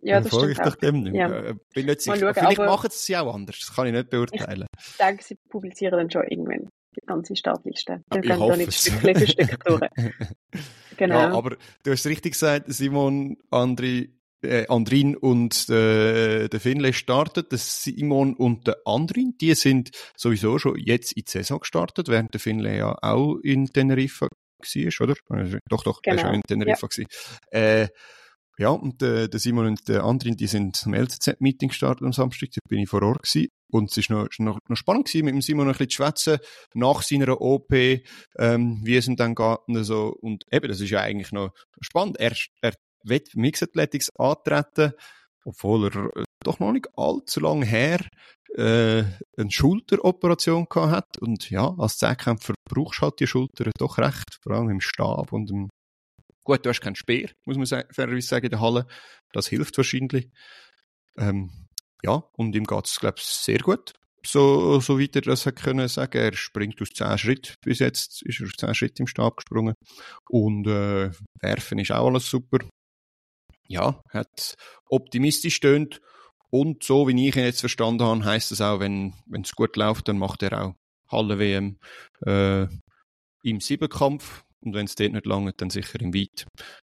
Ja, 0.00 0.20
das 0.20 0.30
folge 0.30 0.52
ich 0.52 0.58
doch 0.58 0.76
dem 0.76 1.02
nicht 1.02 1.14
mehr. 1.14 1.28
Ja. 1.28 1.50
Äh, 1.50 1.54
bin 1.72 1.86
nicht 1.86 2.02
sicher. 2.02 2.16
Schauen, 2.16 2.34
Vielleicht 2.34 2.58
machen 2.58 2.90
sie 2.92 3.12
es 3.12 3.18
auch 3.18 3.34
anders, 3.34 3.58
das 3.58 3.74
kann 3.74 3.86
ich 3.86 3.92
nicht 3.92 4.10
beurteilen. 4.10 4.66
Ich 4.78 4.96
denke, 4.98 5.24
sie 5.24 5.36
publizieren 5.48 5.98
dann 5.98 6.10
schon 6.10 6.22
irgendwann 6.28 6.68
die 6.94 7.06
ganze 7.06 7.34
Startliste. 7.34 8.02
Dann 8.08 8.22
ich 8.22 8.30
hoffe 8.30 8.56
nicht 8.56 8.72
Stückchen 8.72 9.16
für 9.16 9.26
Stück 9.26 9.58
Genau. 10.96 11.14
Ja, 11.18 11.32
aber 11.32 11.56
du 11.82 11.90
hast 11.90 12.06
richtig 12.06 12.34
gesagt, 12.34 12.72
Simon, 12.72 13.36
Andri, 13.50 14.16
äh, 14.44 14.66
Andrin 14.68 15.16
und 15.16 15.68
äh, 15.68 16.48
der 16.48 16.60
Finlay 16.60 16.92
startet, 16.92 17.52
der 17.52 17.58
Simon 17.58 18.34
und 18.34 18.66
der 18.66 18.78
Andrin, 18.84 19.34
die 19.40 19.54
sind 19.54 19.90
sowieso 20.16 20.58
schon 20.58 20.78
jetzt 20.78 21.12
in 21.12 21.24
die 21.26 21.30
Saison 21.30 21.60
gestartet, 21.60 22.08
während 22.08 22.32
der 22.34 22.40
Finlay 22.40 22.78
ja 22.78 22.96
auch 23.02 23.38
in 23.42 23.66
Teneriffa 23.66 24.26
war, 24.26 25.08
oder? 25.08 25.14
Also, 25.28 25.58
doch, 25.68 25.82
doch, 25.84 26.00
genau. 26.02 26.16
er 26.16 26.24
war 26.24 26.30
auch 26.30 26.34
in 26.34 26.42
Teneriffa. 26.42 26.88
Ja. 26.96 27.04
Äh, 27.50 27.88
ja, 28.56 28.68
und 28.68 29.02
äh, 29.02 29.28
der 29.28 29.40
Simon 29.40 29.66
und 29.66 29.88
der 29.88 30.04
Andrin, 30.04 30.36
die 30.36 30.46
sind 30.46 30.76
zum 30.76 30.94
LCZ-Meeting 30.94 31.70
gestartet 31.70 32.04
am 32.04 32.12
Samstag, 32.12 32.50
da 32.54 32.60
bin 32.68 32.78
ich 32.78 32.88
vor 32.88 33.02
Ort 33.02 33.22
gewesen. 33.22 33.48
Und 33.72 33.96
es 33.96 34.08
war 34.08 34.22
noch, 34.22 34.28
noch, 34.38 34.58
noch 34.68 34.76
spannend 34.76 35.06
gewesen, 35.06 35.24
mit 35.24 35.34
dem 35.34 35.42
Simon 35.42 35.66
ein 35.66 35.72
bisschen 35.72 35.90
zu 35.90 35.96
schwätzen, 35.96 36.38
nach 36.74 37.02
seiner 37.02 37.40
OP, 37.40 37.72
ähm, 37.72 38.80
wie 38.84 38.96
es 38.96 39.08
ihm 39.08 39.16
dann 39.16 39.34
geht 39.34 39.58
und 39.66 39.82
so. 39.82 40.14
Und 40.20 40.44
eben, 40.52 40.68
das 40.68 40.80
ist 40.80 40.90
ja 40.90 41.00
eigentlich 41.00 41.32
noch 41.32 41.50
spannend. 41.80 42.20
Er, 42.20 42.36
er 42.60 42.74
wird 43.04 43.34
Mixed 43.34 43.68
Athletics 43.68 44.10
antreten, 44.18 44.92
obwohl 45.44 45.86
er 45.86 46.16
äh, 46.16 46.24
doch 46.42 46.58
noch 46.58 46.72
nicht 46.72 46.88
allzu 46.96 47.40
lange 47.40 47.66
her 47.66 48.00
äh, 48.56 49.04
eine 49.36 49.50
Schulteroperation 49.50 50.66
gehabt 50.68 50.92
hat. 50.92 51.18
Und 51.18 51.50
ja, 51.50 51.74
als 51.78 51.98
Zehnkämpfer 51.98 52.54
brauchst 52.68 53.00
du 53.00 53.02
halt 53.02 53.20
die 53.20 53.26
Schulter 53.26 53.70
doch 53.78 53.98
recht, 53.98 54.38
vor 54.42 54.52
allem 54.52 54.70
im 54.70 54.80
Stab 54.80 55.32
und 55.32 55.50
im 55.50 55.68
Gut, 56.44 56.64
du 56.64 56.68
hast 56.68 56.82
keinen 56.82 56.94
Speer, 56.94 57.30
muss 57.46 57.56
man 57.56 57.66
fairerweise 57.66 58.28
sagen, 58.28 58.44
in 58.44 58.50
der 58.50 58.60
Halle. 58.60 58.86
Das 59.32 59.48
hilft 59.48 59.78
wahrscheinlich. 59.78 60.28
Ähm, 61.16 61.50
ja, 62.02 62.22
und 62.36 62.54
ihm 62.54 62.64
geht 62.64 62.84
es, 62.84 63.00
glaube 63.00 63.16
ich, 63.18 63.24
sehr 63.24 63.60
gut. 63.60 63.94
So, 64.26 64.78
so 64.80 65.00
weit 65.00 65.16
er 65.16 65.22
das 65.22 65.46
hat 65.46 65.56
können 65.56 65.88
sagen. 65.88 66.18
Er 66.18 66.34
springt 66.34 66.80
aus 66.82 66.90
10 66.90 67.16
Schritt. 67.16 67.54
Bis 67.62 67.78
jetzt 67.78 68.22
ist 68.22 68.40
er 68.40 68.46
aus 68.46 68.52
10 68.58 68.74
Schritt 68.74 69.00
im 69.00 69.06
Stab 69.06 69.38
gesprungen. 69.38 69.74
Und 70.28 70.66
äh, 70.66 71.10
werfen 71.40 71.78
ist 71.78 71.92
auch 71.92 72.08
alles 72.08 72.28
super 72.28 72.58
ja, 73.68 74.00
hat 74.10 74.54
optimistisch 74.88 75.54
stöhnt. 75.54 76.00
Und 76.50 76.84
so 76.84 77.08
wie 77.08 77.28
ich 77.28 77.36
ihn 77.36 77.44
jetzt 77.44 77.60
verstanden 77.60 78.04
habe, 78.04 78.24
heißt 78.24 78.52
es 78.52 78.60
auch, 78.60 78.80
wenn 78.80 79.12
es 79.42 79.52
gut 79.52 79.76
läuft, 79.76 80.08
dann 80.08 80.18
macht 80.18 80.42
er 80.42 80.64
auch 80.64 80.74
Halle 81.10 81.38
WM 81.38 81.78
äh, 82.24 82.66
im 83.42 83.60
Siebenkampf. 83.60 84.44
Und 84.64 84.74
wenn 84.74 84.86
es 84.86 84.94
dort 84.94 85.12
nicht 85.12 85.26
lange, 85.26 85.52
dann 85.52 85.70
sicher 85.70 86.00
im 86.00 86.14
Weit. 86.14 86.46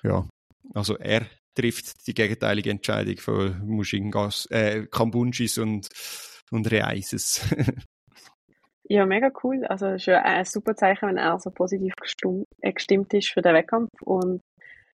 Ja, 0.03 0.29
also 0.75 0.97
er 0.97 1.27
trifft 1.57 2.07
die 2.07 2.15
gegenteilige 2.15 2.71
Entscheidung 2.71 3.17
von 3.17 3.67
Mushingas, 3.67 4.47
äh, 4.51 4.87
Kambunjis 4.87 5.59
und, 5.59 5.89
und 6.51 6.71
Reaises. 6.71 7.43
ja, 8.89 9.07
mega 9.07 9.31
cool. 9.43 9.65
Also 9.65 9.87
es 9.87 10.03
ist 10.03 10.07
ja 10.07 10.23
ein 10.23 10.45
super 10.45 10.77
Zeichen, 10.77 11.09
wenn 11.09 11.17
er 11.17 11.39
so 11.41 11.51
positiv 11.51 11.95
äh, 12.61 12.73
gestimmt 12.73 13.13
ist 13.15 13.31
für 13.31 13.43
den 13.43 13.55
Wettkampf. 13.55 13.91
Und 14.03 14.43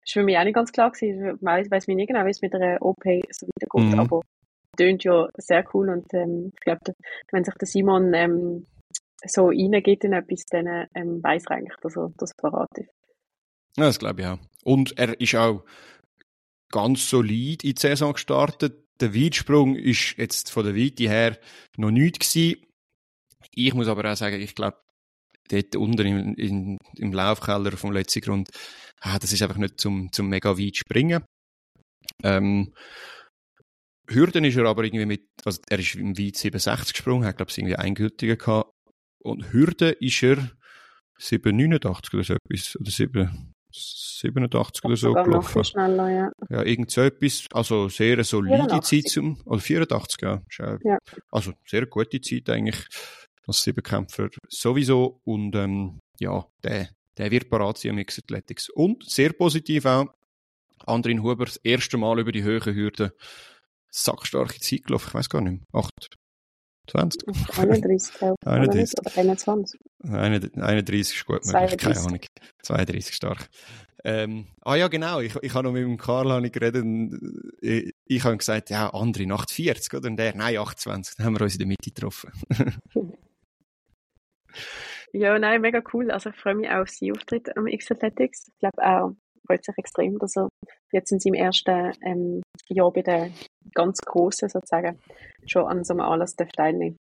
ist 0.08 0.14
für 0.14 0.22
mich 0.22 0.38
auch 0.38 0.44
nicht 0.44 0.54
ganz 0.54 0.72
klar 0.72 0.90
gewesen. 0.90 1.36
Ich 1.36 1.70
weiss 1.70 1.86
mich 1.86 1.96
nicht 1.96 2.08
genau, 2.08 2.24
wie 2.24 2.30
es 2.30 2.40
mit 2.40 2.54
der 2.54 2.80
OP 2.80 3.04
so 3.30 3.46
weitergeht, 3.46 3.94
mhm. 3.94 4.00
aber 4.00 4.22
tönt 4.76 5.04
ja 5.04 5.28
sehr 5.36 5.64
cool 5.74 5.88
und 5.90 6.06
ähm, 6.14 6.52
ich 6.54 6.60
glaube, 6.60 6.94
wenn 7.32 7.44
sich 7.44 7.54
der 7.54 7.68
Simon 7.68 8.14
ähm, 8.14 8.66
so 9.26 9.48
reingeht 9.48 10.04
in 10.04 10.12
etwas, 10.12 10.44
dann 10.46 10.86
ähm, 10.94 11.22
weiß 11.22 11.44
er 11.46 11.56
eigentlich, 11.56 11.76
dass 11.82 11.96
er 11.96 12.10
das 12.16 12.32
verratet. 12.38 12.88
Ja, 13.76 13.84
das 13.84 13.98
glaube 13.98 14.20
ich 14.22 14.26
auch. 14.26 14.38
Und 14.64 14.96
er 14.98 15.20
ist 15.20 15.34
auch 15.34 15.64
ganz 16.70 17.08
solid 17.08 17.64
in 17.64 17.74
die 17.74 17.80
Saison 17.80 18.12
gestartet. 18.12 18.84
Der 19.00 19.14
Weitsprung 19.14 19.76
ist 19.76 20.16
jetzt 20.16 20.50
von 20.50 20.64
der 20.64 20.76
Weite 20.76 21.08
her 21.08 21.38
noch 21.76 21.90
nichts 21.90 22.32
gewesen. 22.32 22.64
Ich 23.54 23.74
muss 23.74 23.88
aber 23.88 24.10
auch 24.10 24.16
sagen, 24.16 24.40
ich 24.40 24.54
glaube, 24.54 24.78
dort 25.48 25.76
unten 25.76 26.06
im, 26.06 26.34
in, 26.34 26.78
im 26.96 27.12
Laufkeller 27.12 27.72
vom 27.76 27.92
letzten 27.92 28.20
Grund, 28.20 28.50
ah, 29.00 29.18
das 29.18 29.32
ist 29.32 29.42
einfach 29.42 29.56
nicht 29.56 29.80
zum, 29.80 30.12
zum 30.12 30.28
mega 30.28 30.58
weit 30.58 30.76
springen. 30.76 31.24
Ähm, 32.22 32.72
Hürden 34.08 34.44
ist 34.44 34.56
er 34.56 34.66
aber 34.66 34.84
irgendwie 34.84 35.06
mit, 35.06 35.26
also 35.44 35.60
er 35.68 35.78
ist 35.78 35.94
im 35.94 36.18
Weit 36.18 36.36
67 36.36 36.94
gesprungen, 36.94 37.26
hat 37.26 37.36
glaube 37.36 37.50
ich 37.50 37.58
irgendwie 37.58 37.76
eingültige 37.76 38.36
gehabt. 38.36 38.72
Und 39.22 39.52
Hürde 39.52 39.90
ist 39.90 40.22
er 40.22 40.50
789 41.18 42.14
oder 42.14 42.24
so 42.24 42.34
etwas, 42.34 42.76
oder 42.80 42.90
7, 42.90 43.54
87 43.70 44.84
oder 44.84 44.96
so 44.96 45.12
gelaufen. 45.12 45.64
Schneller, 45.64 46.10
ja. 46.10 46.32
ja, 46.48 46.62
irgend 46.62 46.90
so 46.90 47.02
etwas, 47.02 47.46
also 47.52 47.88
sehr 47.88 48.22
solide 48.24 48.56
84. 48.68 49.02
Zeit 49.02 49.12
zum, 49.12 49.40
oder 49.44 49.60
84, 49.60 50.22
ja. 50.22 50.42
ja. 50.84 50.98
Also 51.30 51.52
sehr 51.66 51.86
gute 51.86 52.20
Zeit 52.20 52.48
eigentlich 52.48 52.86
als 53.46 53.62
Siebenkämpfer 53.62 54.28
sowieso. 54.48 55.20
Und 55.24 55.54
ähm, 55.54 56.00
ja, 56.18 56.46
der, 56.62 56.88
der 57.18 57.30
wird 57.30 57.50
parat 57.50 57.78
sein 57.78 57.96
Mixed 57.96 58.24
Athletics. 58.24 58.68
Und 58.70 59.08
sehr 59.08 59.32
positiv 59.32 59.84
auch, 59.86 60.06
Andrin 60.86 61.22
Huber 61.22 61.44
das 61.44 61.56
erste 61.56 61.98
Mal 61.98 62.18
über 62.20 62.32
die 62.32 62.42
Höhe 62.42 62.64
Hürde 62.64 63.14
sackstarke 63.90 64.60
Zeit 64.60 64.84
gelaufen. 64.84 65.08
Ich 65.08 65.14
weiß 65.14 65.28
gar 65.28 65.40
nicht 65.40 65.60
mehr. 65.72 65.82
8, 65.82 65.92
20? 66.90 67.58
31, 67.58 68.14
glaube 68.14 68.36
ich. 68.40 68.48
31. 68.48 68.98
Oder 69.00 69.16
21. 69.16 69.80
31 70.04 71.16
ist 71.16 71.26
gut 71.26 71.44
möglich, 71.44 71.78
keine 71.78 72.00
Ahnung. 72.00 72.20
32 72.62 73.14
stark. 73.14 73.48
Ähm, 74.04 74.46
ah 74.62 74.76
ja, 74.76 74.86
genau, 74.86 75.20
ich, 75.20 75.34
ich 75.42 75.52
habe 75.54 75.64
noch 75.64 75.72
mit 75.72 75.82
dem 75.82 75.96
Karl 75.96 76.30
habe 76.30 76.46
ich 76.46 76.52
geredet 76.52 76.84
und 76.84 77.18
ich, 77.60 77.92
ich 78.04 78.24
habe 78.24 78.36
gesagt, 78.36 78.70
ja, 78.70 78.90
andere 78.90 79.24
48, 79.32 79.92
oder? 79.92 80.08
Und 80.08 80.16
der, 80.16 80.36
nein, 80.36 80.56
28. 80.56 81.16
Dann 81.16 81.26
haben 81.26 81.34
wir 81.34 81.42
uns 81.42 81.54
in 81.54 81.58
der 81.58 81.66
Mitte 81.66 81.90
getroffen. 81.90 82.30
Ja, 85.12 85.38
nein, 85.38 85.60
mega 85.60 85.82
cool. 85.92 86.10
Also 86.10 86.30
ich 86.30 86.36
freue 86.36 86.54
mich 86.54 86.68
auch 86.68 86.82
auf 86.82 86.90
seinen 86.90 87.12
Auftritt 87.12 87.56
am 87.56 87.66
X-Athletics. 87.66 88.48
Ich 88.48 88.58
glaube, 88.58 88.82
er 88.82 89.14
freut 89.46 89.64
sich 89.64 89.78
extrem, 89.78 90.18
dass 90.18 90.36
er 90.36 90.48
jetzt 90.92 91.12
in 91.12 91.20
seinem 91.20 91.34
ersten 91.34 91.92
ähm, 92.04 92.42
Jahr 92.68 92.92
bei 92.92 93.02
den 93.02 93.32
ganz 93.74 94.00
Großen 94.00 94.48
sozusagen 94.48 94.98
schon 95.46 95.66
an 95.66 95.84
so 95.84 95.94
einem 95.94 96.02
Anlass 96.02 96.34
teilnehmen 96.36 96.96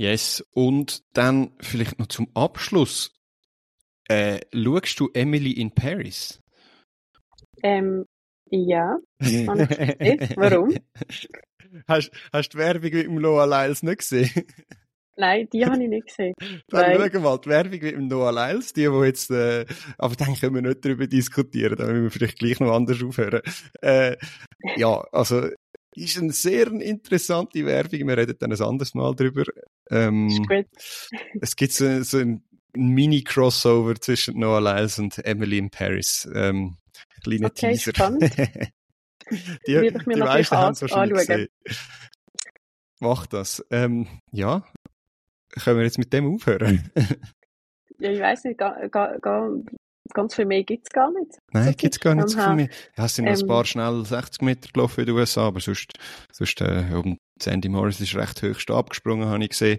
Yes, 0.00 0.42
und 0.54 1.04
dann 1.12 1.52
vielleicht 1.60 1.98
noch 1.98 2.06
zum 2.06 2.28
Abschluss. 2.34 3.14
Äh, 4.08 4.40
schaust 4.52 4.98
du 4.98 5.10
Emily 5.12 5.52
in 5.52 5.74
Paris? 5.74 6.40
Ähm, 7.62 8.06
ja. 8.50 8.96
Warum? 9.20 10.74
Hast, 11.86 12.10
hast 12.32 12.54
du 12.54 12.56
die 12.56 12.64
Werbung 12.64 12.82
mit 12.82 12.92
dem 12.94 13.18
Loa 13.18 13.44
Lyles 13.44 13.82
nicht 13.82 13.98
gesehen? 13.98 14.46
Nein, 15.16 15.48
die 15.52 15.66
habe 15.66 15.82
ich 15.82 15.88
nicht 15.88 16.06
gesehen. 16.06 16.34
Dann 16.68 17.10
schauen 17.10 17.22
mal 17.22 17.38
die 17.38 17.48
Werbung 17.48 17.70
mit 17.70 17.82
dem 17.82 18.08
Noah 18.08 18.32
Lyles, 18.32 18.72
die, 18.72 18.88
die 18.88 19.04
jetzt, 19.04 19.30
äh, 19.30 19.66
aber 19.98 20.16
dann 20.16 20.34
können 20.34 20.54
wir 20.54 20.62
nicht 20.62 20.84
darüber 20.84 21.06
diskutieren, 21.06 21.76
dann 21.76 21.88
müssen 21.88 22.04
wir 22.04 22.10
vielleicht 22.10 22.38
gleich 22.38 22.60
noch 22.60 22.72
anders 22.72 23.02
aufhören. 23.02 23.42
Äh, 23.82 24.16
ja, 24.76 25.00
also, 25.12 25.48
ist 25.94 26.18
eine 26.18 26.32
sehr 26.32 26.68
interessante 26.72 27.66
Werbung, 27.66 28.08
wir 28.08 28.16
reden 28.16 28.36
dann 28.38 28.52
ein 28.52 28.62
anderes 28.62 28.94
Mal 28.94 29.14
drüber. 29.14 29.44
Ähm, 29.90 30.28
ist 30.28 30.48
gut. 30.48 30.66
es 31.40 31.56
gibt 31.56 31.72
so, 31.72 32.02
so 32.02 32.18
ein 32.18 32.44
Mini-Crossover 32.74 33.96
zwischen 33.96 34.38
Noah 34.38 34.60
Lyles 34.60 34.98
und 34.98 35.18
Emily 35.24 35.58
in 35.58 35.70
Paris. 35.70 36.28
Ähm, 36.34 36.76
kleiner 37.22 37.48
okay, 37.48 37.72
Teaser. 37.72 37.92
Spannend. 37.94 38.22
die 39.66 39.92
die 40.06 40.16
meisten 40.16 40.56
haben 40.56 40.72
es 40.72 40.82
wahrscheinlich 40.82 41.18
anschauen. 41.18 41.48
gesehen. 41.64 41.84
Mach 43.00 43.26
das. 43.26 43.64
Ähm, 43.70 44.06
ja, 44.30 44.64
können 45.50 45.78
wir 45.78 45.84
jetzt 45.84 45.98
mit 45.98 46.12
dem 46.12 46.34
aufhören? 46.34 46.90
ja, 47.98 48.10
ich 48.10 48.20
weiß 48.20 48.44
nicht, 48.44 48.58
ga, 48.58 48.86
ga, 48.88 49.16
ga, 49.18 49.50
ganz 50.12 50.34
viel 50.34 50.46
mehr 50.46 50.64
gibt 50.64 50.86
es 50.86 50.90
gar 50.90 51.10
nicht. 51.12 51.38
Nein, 51.52 51.74
gibt 51.76 51.94
es 51.94 52.00
gar 52.00 52.14
nicht 52.14 52.28
so 52.28 52.38
viel 52.38 52.54
mehr. 52.54 52.68
Ja, 52.96 53.04
es 53.06 53.14
sind 53.14 53.26
ähm, 53.26 53.32
noch 53.32 53.40
ein 53.40 53.46
paar 53.46 53.64
schnell 53.64 54.04
60 54.04 54.42
Meter 54.42 54.68
gelaufen 54.72 55.00
in 55.00 55.06
den 55.06 55.16
USA, 55.16 55.46
aber 55.46 55.60
sonst, 55.60 55.92
sonst 56.32 56.60
äh, 56.60 56.84
um 56.94 57.16
Sandy 57.40 57.68
Morris 57.68 58.00
ist 58.00 58.14
recht 58.14 58.42
höchst 58.42 58.70
abgesprungen, 58.70 59.28
habe 59.28 59.42
ich 59.42 59.50
gesehen. 59.50 59.78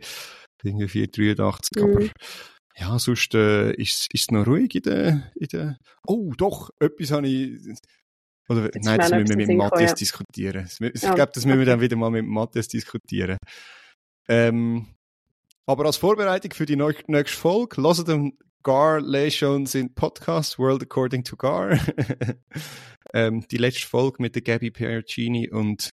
Irgendwie 0.63 0.87
483, 0.87 1.71
mhm. 1.75 1.89
aber 1.89 2.09
ja, 2.77 2.99
sonst 2.99 3.33
äh, 3.33 3.73
ist 3.73 4.07
es 4.13 4.31
noch 4.31 4.47
ruhig 4.47 4.75
in 4.75 4.81
der, 4.83 5.31
in 5.35 5.47
der... 5.51 5.77
Oh, 6.07 6.31
doch, 6.37 6.69
etwas 6.79 7.11
habe 7.11 7.27
ich 7.27 7.59
Oder, 8.47 8.65
Jetzt 8.65 8.85
nein, 8.85 8.99
das 8.99 9.11
müssen 9.11 9.29
wir 9.29 9.35
mit 9.37 9.49
etwas 9.49 9.57
Matthias 9.57 9.91
in 9.91 9.95
den 9.95 9.99
diskutieren. 9.99 10.69
Ich 10.93 11.01
Ja, 11.01 11.13
glaube, 11.15 11.31
das 11.33 11.45
müssen 11.45 11.59
wir 11.59 11.65
dann 11.65 11.81
wieder 11.81 11.95
mal 11.95 12.11
mit 12.11 12.25
Matthias 12.25 12.67
diskutieren. 12.67 13.37
Ähm, 14.27 14.87
aber 15.65 15.85
als 15.85 15.97
Vorbereitung 15.97 16.51
für 16.53 16.65
die 16.65 16.75
nächste 16.75 17.37
Folge, 17.37 17.81
lasst 17.81 18.07
dem 18.07 18.37
Gar 18.63 19.01
Lay 19.01 19.31
schon 19.31 19.65
sind 19.65 19.95
Podcast 19.95 20.59
World 20.59 20.83
According 20.83 21.23
to 21.23 21.35
Gar. 21.35 21.79
ähm, 23.13 23.43
die 23.49 23.57
letzte 23.57 23.87
Folge 23.87 24.21
mit 24.21 24.35
der 24.35 24.43
Gabby 24.43 24.69
Piercini 24.69 25.49
und 25.49 25.89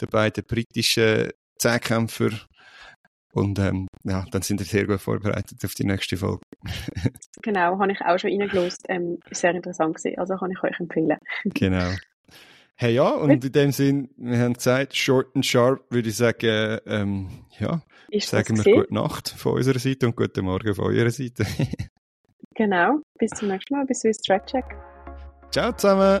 den 0.00 0.08
beiden 0.08 0.44
britischen 0.44 1.30
Zehnkämpfer. 1.58 2.30
Und 3.32 3.58
ähm, 3.58 3.86
ja, 4.04 4.24
dann 4.30 4.42
sind 4.42 4.60
wir 4.60 4.66
sehr 4.66 4.86
gut 4.86 5.00
vorbereitet 5.00 5.64
auf 5.64 5.74
die 5.74 5.84
nächste 5.84 6.16
Folge. 6.16 6.40
Genau, 7.42 7.78
habe 7.78 7.92
ich 7.92 8.00
auch 8.02 8.18
schon 8.18 8.30
reingelost. 8.30 8.84
Ähm, 8.88 9.18
sehr 9.30 9.54
interessant 9.54 9.96
gewesen, 9.96 10.18
also 10.18 10.36
kann 10.36 10.50
ich 10.50 10.62
euch 10.62 10.78
empfehlen. 10.78 11.16
Genau. 11.54 11.90
Hey 12.76 12.94
ja, 12.94 13.10
und 13.10 13.44
in 13.44 13.52
dem 13.52 13.72
Sinn, 13.72 14.10
wir 14.16 14.38
haben 14.38 14.54
gesagt, 14.54 14.96
short 14.96 15.34
and 15.34 15.44
sharp, 15.44 15.84
würde 15.90 16.08
ich 16.08 16.16
sagen, 16.16 16.80
ähm, 16.86 17.28
ja, 17.58 17.82
ist 18.10 18.28
Sagen 18.28 18.64
wir 18.64 18.74
gute 18.74 18.92
Nacht 18.92 19.28
von 19.28 19.54
unserer 19.54 19.78
Seite 19.78 20.06
und 20.06 20.16
guten 20.16 20.44
Morgen 20.44 20.74
von 20.74 20.86
eurer 20.86 21.10
Seite. 21.10 21.46
genau, 22.56 22.98
bis 23.18 23.30
zum 23.30 23.48
nächsten 23.48 23.74
Mal, 23.74 23.86
bis 23.86 24.00
zum 24.00 24.12
Stretch-Check. 24.12 24.64
Ciao 25.52 25.72
zusammen! 25.72 26.20